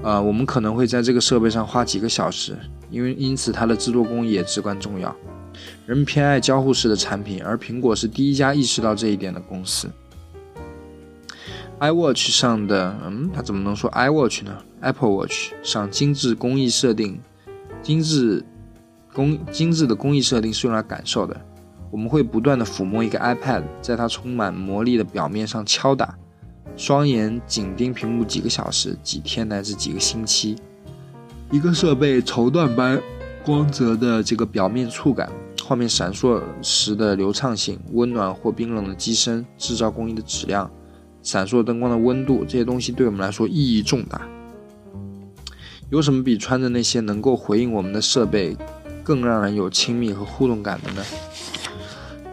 [0.02, 2.56] 啊，我们可能会在这个设备上花几个小时，
[2.90, 5.14] 因为因此它的制作工艺也至关重要。
[5.86, 9.88] 人们偏爱交互式的产品，而苹果是第一家意识到这一点的公司。
[11.78, 17.20] iWatch 上的，嗯，它怎么能说 iWatch 呢？Apple Watch 上精致工艺设定，
[17.82, 18.44] 精致
[19.12, 21.40] 工精致的工艺设定是用来感受的。
[21.94, 26.18] 我们会不断的抚摸一个 iPad，在它充满魔力的表面上敲打，
[26.76, 30.56] 双眼紧盯屏幕几个小时、几天乃至几个星期。
[31.52, 33.00] 一个设备绸缎般
[33.44, 35.30] 光泽的这个表面触感，
[35.64, 40.68] 画面闪烁时的流畅性，温暖或冰冷的机身，制造工艺的质量。
[41.22, 44.20] 闪烁灯光的温度，这些东西对我们来说意义重大。
[45.90, 48.56] 有什么比穿着那些能够回应我们的设备，
[49.04, 51.04] 更让人有亲密和互动感的呢？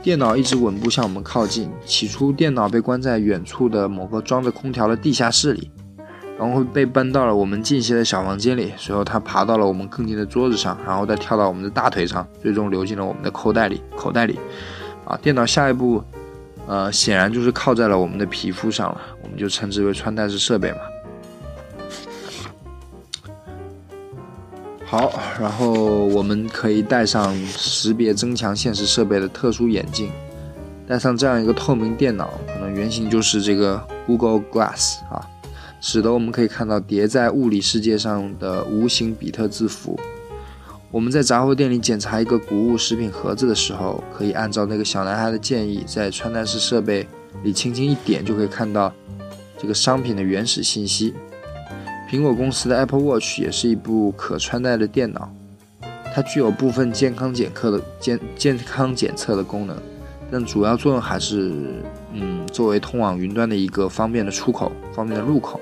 [0.01, 1.69] 电脑一直稳步向我们靠近。
[1.85, 5.69] 起初，电脑被关在远处的某个装着空调的地下室里，
[6.39, 8.73] 然后被搬到了我们近些的小房间里。
[8.77, 13.79] 随后，它爬到了我们更近的桌子上，然后再跳到我们的大腿上，最终流进了我们的口袋里。
[13.95, 14.39] 口袋里，
[15.05, 16.03] 啊，电脑下一步。
[16.67, 20.77] 呃，显然就是靠在了我们的皮肤上了，我们就称之为穿戴式设备嘛。
[24.91, 25.73] 好，然后
[26.07, 30.11] 我们可以戴上识别增强现实设备的特殊眼镜，
[30.85, 35.25] 戴上这样一个透明电脑，可能原型就是这个 Google Glass 啊，
[35.79, 39.97] 使得我们可以看到叠在物理世界上的无形比特字符。
[40.91, 47.07] 我们在杂货店里检查一个谷物食品盒子的时候，可以按照那个小男孩的建议，在穿戴式设备
[47.43, 48.93] 里轻轻一点，就可以看到
[49.57, 51.13] 这个商品的原始信息。
[52.11, 55.31] 苹果公司的 Apple Watch 也是一部可穿戴的电脑，
[56.13, 59.77] 它具有部分健康检测的健健康检测的功能，
[60.29, 61.81] 但主要作用还是
[62.11, 65.57] 嗯，作为通往云端的一个方便的出口、方便的入口。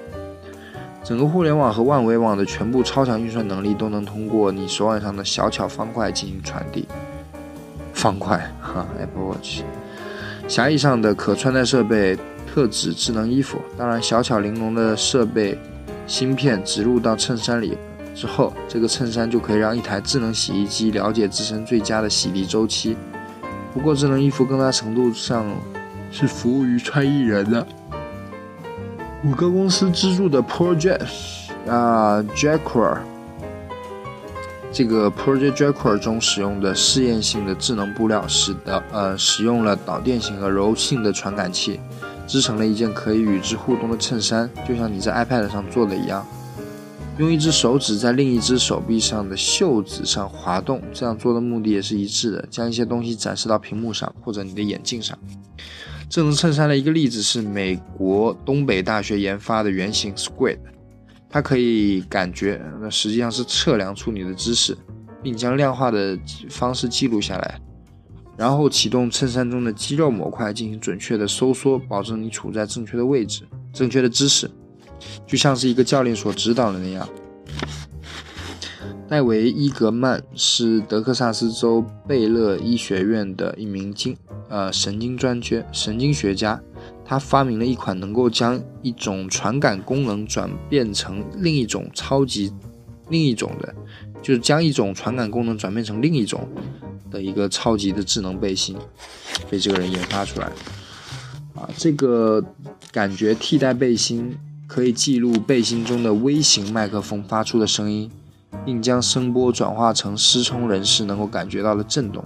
[1.03, 6.87] 整个互联网和万维网的全部超强运算能力都能通过你手腕上的小巧方块进行传递。
[7.93, 9.61] 方块哈，Apple Watch，
[10.47, 12.17] 狭义上的可穿戴设备
[12.51, 15.55] 特指智能衣服，当然小巧玲珑的设备。
[16.09, 17.77] 芯片植入到衬衫里
[18.15, 22.97] 之后，这个衬衫就可以让一台智能洗衣机了解自身最佳的洗涤周期。
[23.71, 25.45] 不过，智能衣服更大程度上
[26.11, 27.65] 是服务于穿衣人的。
[29.21, 31.03] 谷歌公司资助的 Project
[31.67, 32.97] 啊 Jacquard，
[34.71, 41.79] 这个 Project Jacquard 中使用的试验性的智能布料，使得呃使用了导电性和柔性的传感器。
[42.29, 46.25] 织成了一件可以与之互动的衬衫，就像你在 iPad 上做的一样。
[47.17, 55.17] 用一只手指在另一只手臂上的袖子上滑动，这样做的目的也是一致的，将一些东西展示到屏幕上或者你的眼镜上。
[56.07, 60.59] 这种衬衫的一个例子是美国东北大学研发的原型 Squid，
[61.29, 64.77] 它可以感觉，那实际上是测量出你的姿势，
[65.21, 66.17] 并将量化的
[66.49, 67.59] 方式记录下来。
[68.39, 74.49] 然后启动衬衫中的肌肉模块进行准确的收缩，保证你处在正确的位置、正确的姿势，
[75.27, 77.05] 就像是一个教练所指导的那样。
[79.09, 84.15] 戴维·伊格曼是德克萨斯州贝勒医学院的一名经
[84.47, 86.61] 呃神经专家神经学家，
[87.03, 92.53] 他发明了一款能够将一种传感功能转变成另一种超级
[93.09, 93.75] 另一种的，
[94.21, 96.47] 就是将一种传感功能转变成另一种。
[97.09, 98.75] 的一个超级的智能背心，
[99.49, 100.47] 被这个人研发出来
[101.55, 101.69] 啊！
[101.77, 102.43] 这个
[102.91, 104.37] 感觉替代背心
[104.67, 108.09] 可以记录背心中的微型麦克风发出的声音，
[108.65, 112.23] 并将声波转化成失聪人士能够感觉到的震动。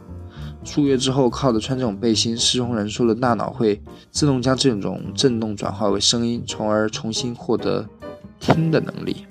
[0.64, 3.82] 数月之后，靠着穿这种背心，失聪人士的大脑会
[4.12, 7.86] 自动将这种震动转化为声音，从而重新获得
[8.40, 9.26] 听的能力。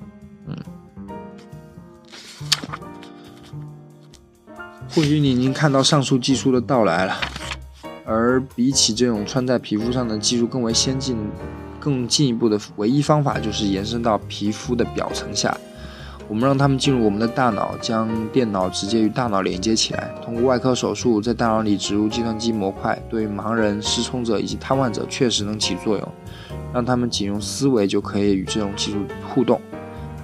[4.95, 7.15] 或许你已经看到上述技术的到来了，
[8.05, 11.17] 而比起这种穿在皮肤上的技术更为先进、
[11.81, 15.57] 更进一步的唯一方法就是延伸到皮肤的表层下。
[16.29, 26.09] 我们让他们进入我们的大脑，将电脑直接与大脑连接起来，通过外科手术在大脑里植入计算机模块，对盲人、失聪者以及瘫痪者确实能起作用，
[26.73, 29.59] 让他们仅用思维就可以与这种技术互动。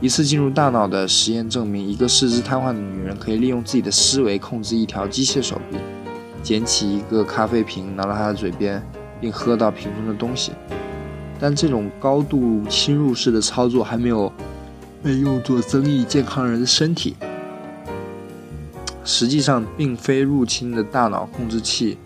[0.01, 5.77] 一次进入大脑的实验证明，一个四肢瘫痪的女人可以利用自己的思维控制一条机械手臂，
[6.41, 8.81] 捡起一个咖啡瓶，拿到她的嘴边，
[9.21, 10.53] 并喝到瓶中的东西。
[11.41, 14.33] 但这种高度侵入式的操作还没有
[15.03, 17.17] 被用作增益健康人的身体。
[19.05, 21.99] 实际上，并非入侵的大脑控制器，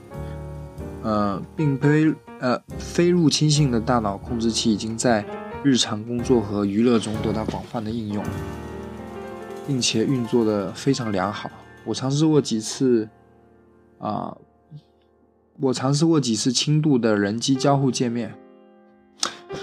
[1.03, 5.23] 呃，并非呃非入侵性的大脑控制器已经在。
[5.65, 8.25] 日常工作和娱乐中得到广泛的应用，
[9.67, 11.49] 并且运作的非常良好。
[11.85, 13.09] 我尝试过几次，
[13.99, 14.37] 啊，
[15.61, 18.35] 我尝试过几次轻度的人机交互界面。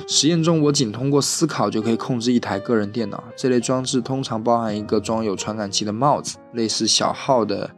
[0.07, 3.23] 实验中，我仅通过思考就可以控制一台个人电脑。
[3.35, 7.69] 这类装置通常包含一个装有传感器的帽子，类似小号的，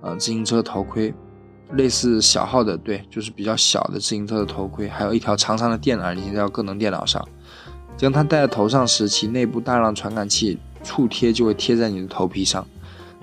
[0.00, 1.14] 呃，自行车头盔。
[1.72, 7.26] 类似小号的，对，就是比较小的自行车的头盔，还有一条长长的电缆连接到个人电脑上。
[7.96, 12.66] 将它戴在头上时，其内部大量传感器触贴就会贴在你的头皮上。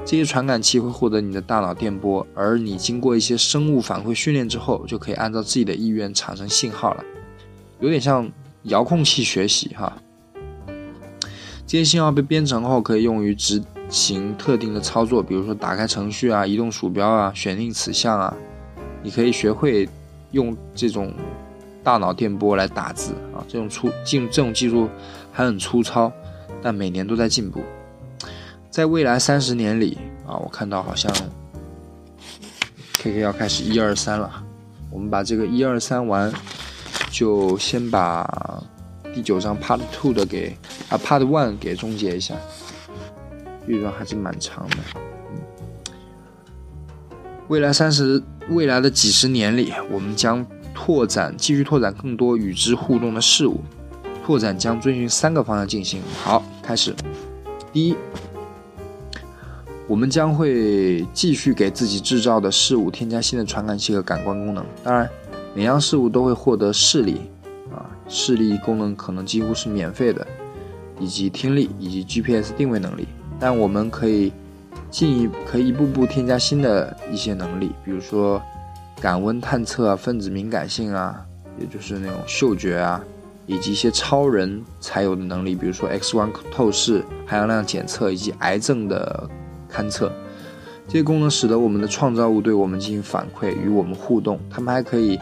[0.03, 7.03] 这些传感器会获得你的大脑电波，而你经过一些生物反馈训练之后，就可以按照自己的意愿产生信号了。
[7.79, 8.27] 有点像
[8.63, 10.01] 遥控器学习哈。
[11.67, 18.35] 这些信号被编程后，可以用于执行特定的操作，比如说打开程序啊、移动鼠标啊、选定此项啊。
[19.03, 19.87] 你可以学会
[20.31, 21.13] 用这种。
[21.83, 24.87] 大脑电波来打字啊，这种粗进这种技术
[25.31, 26.11] 还很粗糙，
[26.61, 27.61] 但每年都在进步。
[28.69, 31.11] 在未来三十年里啊，我看到好像
[32.93, 34.43] K K 要开始一二三了。
[34.91, 36.31] 我们把这个一二三完，
[37.09, 38.63] 就先把
[39.13, 40.55] 第九章 Part Two 的给
[40.89, 42.35] 啊 Part One 给终结一下。
[43.67, 44.77] 这段还是蛮长的。
[47.47, 50.45] 未来三十未来的几十年里，我们将
[50.83, 53.61] 拓展继续拓展更多与之互动的事物。
[54.25, 56.01] 拓展将遵循三个方向进行。
[56.23, 56.91] 好，开始。
[57.71, 57.95] 第一，
[59.87, 64.65] 我们将会继续给自己制造的事物添加新的传感器和感官功能。
[64.83, 65.07] 当然，
[65.53, 67.21] 每样事物都会获得视力
[67.71, 70.25] 啊，视力功能可能几乎是免费的，
[70.99, 73.07] 以及听力以及 GPS 定位能力。
[73.39, 74.33] 但我们可以
[74.89, 78.41] 进一可以一步步添加新的一些能力，比如说
[79.01, 81.25] 感温探测啊、分子敏感性啊，
[81.59, 83.03] 也就是那种嗅觉啊。
[83.47, 89.29] 以及一些超人才有的能力，比如说 X 光透视、含氧量检测以及癌症的
[89.69, 90.09] 勘测，
[90.87, 94.39] 这些功能使得我们的创造物对我们进行反馈，与我们互动。
[94.49, 95.19] 它们还可以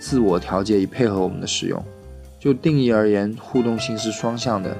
[0.00, 1.80] 自我调节以配合我们的使用。
[2.40, 4.74] 就定义而言，互动性是双向的，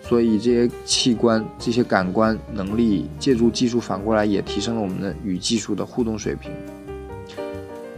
[0.00, 6.52] 所以这些器官、这些感官能力借助技术反过来也提升了我们的与技术的互动水平。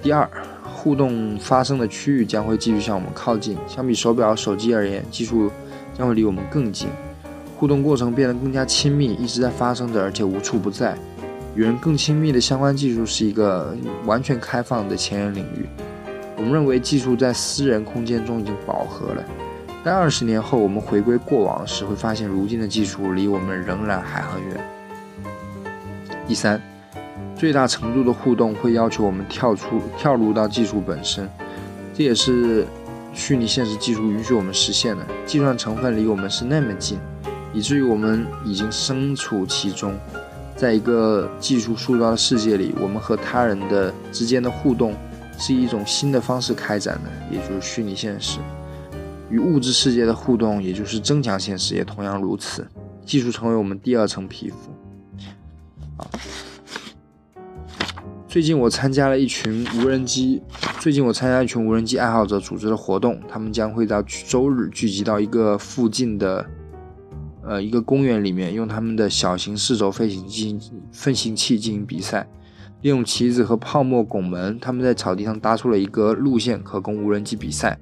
[0.07, 0.31] 第二。
[0.73, 3.59] 互动发生的区域将会继续向我们靠近。
[3.67, 5.51] 相比手表、手机而言，技术
[5.99, 6.89] 将会离我们更近。
[7.57, 10.97] 互动过程变得更加亲密，一直在发生着，而且无处不在。
[11.57, 15.67] 与人更亲密的相关技术是一个完全开放的前沿领域。
[16.37, 19.25] 我们认为技术在私人空间中已经饱和了。
[19.83, 24.61] 但二十年后，我们回归过往时，会发现如今的技术离我们仍然还很远。
[26.29, 26.63] 第三。
[27.37, 31.29] 最大程度的互动会要求我们跳出、跳入到技术本身，
[31.93, 32.67] 这也是
[33.13, 35.07] 虚拟现实技术允许我们实现的。
[35.27, 36.99] 计算成分离我们是那么近，
[37.53, 39.95] 以至于我们已经身处其中，
[40.57, 44.95] 在一个技术塑造的世界里，我们和他人的之间的互动
[45.39, 48.39] 是一种新的方式开展的，也就是虚拟现实。
[49.29, 52.67] 与物质世界的互动，也就是增强现实，也同样如此。
[53.05, 54.57] 技术成为我们第二层皮肤。
[55.99, 56.11] 好。
[58.37, 60.43] 最近我参加了一群无人机。
[60.79, 66.45] 最近我参加一群无人机爱好者组织的活动，他们将会到周日聚集到一个附近的，
[67.43, 72.29] 呃，一个公园里面，用他们的小型四轴飞行进行飞行器进行比赛。
[72.83, 77.79] 利用旗子和泡沫拱门，他们在草地上搭出了一个路线，可供无人机比赛。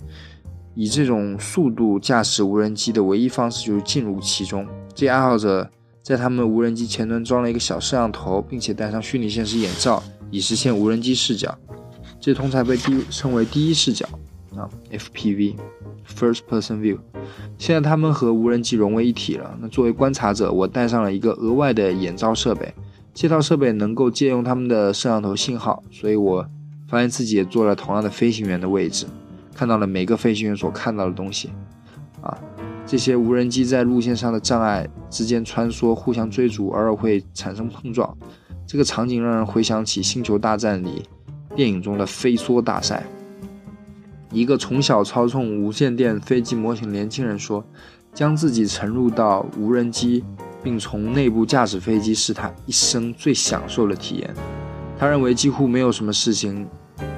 [0.76, 4.64] 以这种速度驾驶无人机的唯一方式就是进入其中。
[4.94, 5.68] 这些爱好者
[6.00, 10.00] 在他们无人机前端装了一个小摄像头，并且戴上虚拟现实眼罩。
[10.34, 11.56] 以实现无人机视角，
[12.18, 14.04] 这通常被第称为第一视角
[14.56, 16.98] 啊，FPV，First Person View。
[17.56, 19.56] 现在他们和无人机融为一体了。
[19.60, 22.74] 那作为观察者，我带上了一个额外的眼罩设备，
[23.14, 26.44] 这套设备能够借用他们的摄像头信号，所以我
[26.88, 29.06] 发现自己也坐了同样的飞行员的位置，
[29.54, 31.50] 看到了每个飞行员所看到的东西。
[32.20, 32.36] 啊，
[32.84, 38.18] 这些无人机在路线上的障碍之间穿梭，互相追逐，偶尔会产生碰撞。
[38.66, 41.02] 这个场景让人回想起《星球大战》里
[41.54, 43.04] 电影中的飞梭大赛。
[44.32, 47.64] 一个从小操纵无线电飞机模型的年轻人说
[48.12, 50.24] ：“将自己沉入到无人机，
[50.62, 54.34] 并从内部驾驶飞机，是他一生最享受的体验。”
[54.98, 56.66] 他认为几乎没有什么事情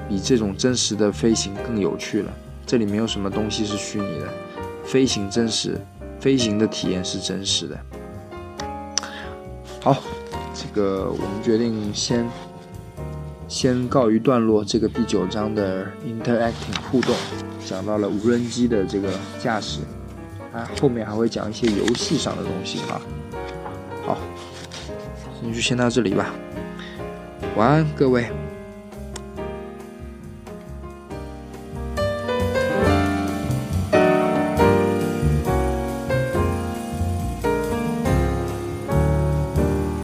[0.08, 2.30] 比这种真实的飞行更有趣了。
[2.66, 4.28] 这里没有什么东西是虚拟的，
[4.84, 5.80] 飞行真实，
[6.20, 7.78] 飞行的体验是真实的。
[9.80, 9.96] 好。
[10.76, 12.28] 这个我们决定先
[13.48, 14.62] 先告一段落。
[14.62, 17.16] 这个第九章的 interacting 互动
[17.64, 19.08] 讲到了无人机的这个
[19.42, 19.80] 驾驶，
[20.52, 23.00] 啊后面还会讲一些游戏上的东西啊。
[24.04, 24.18] 好，
[25.40, 26.34] 那就先到这里吧，
[27.56, 28.26] 晚安各位。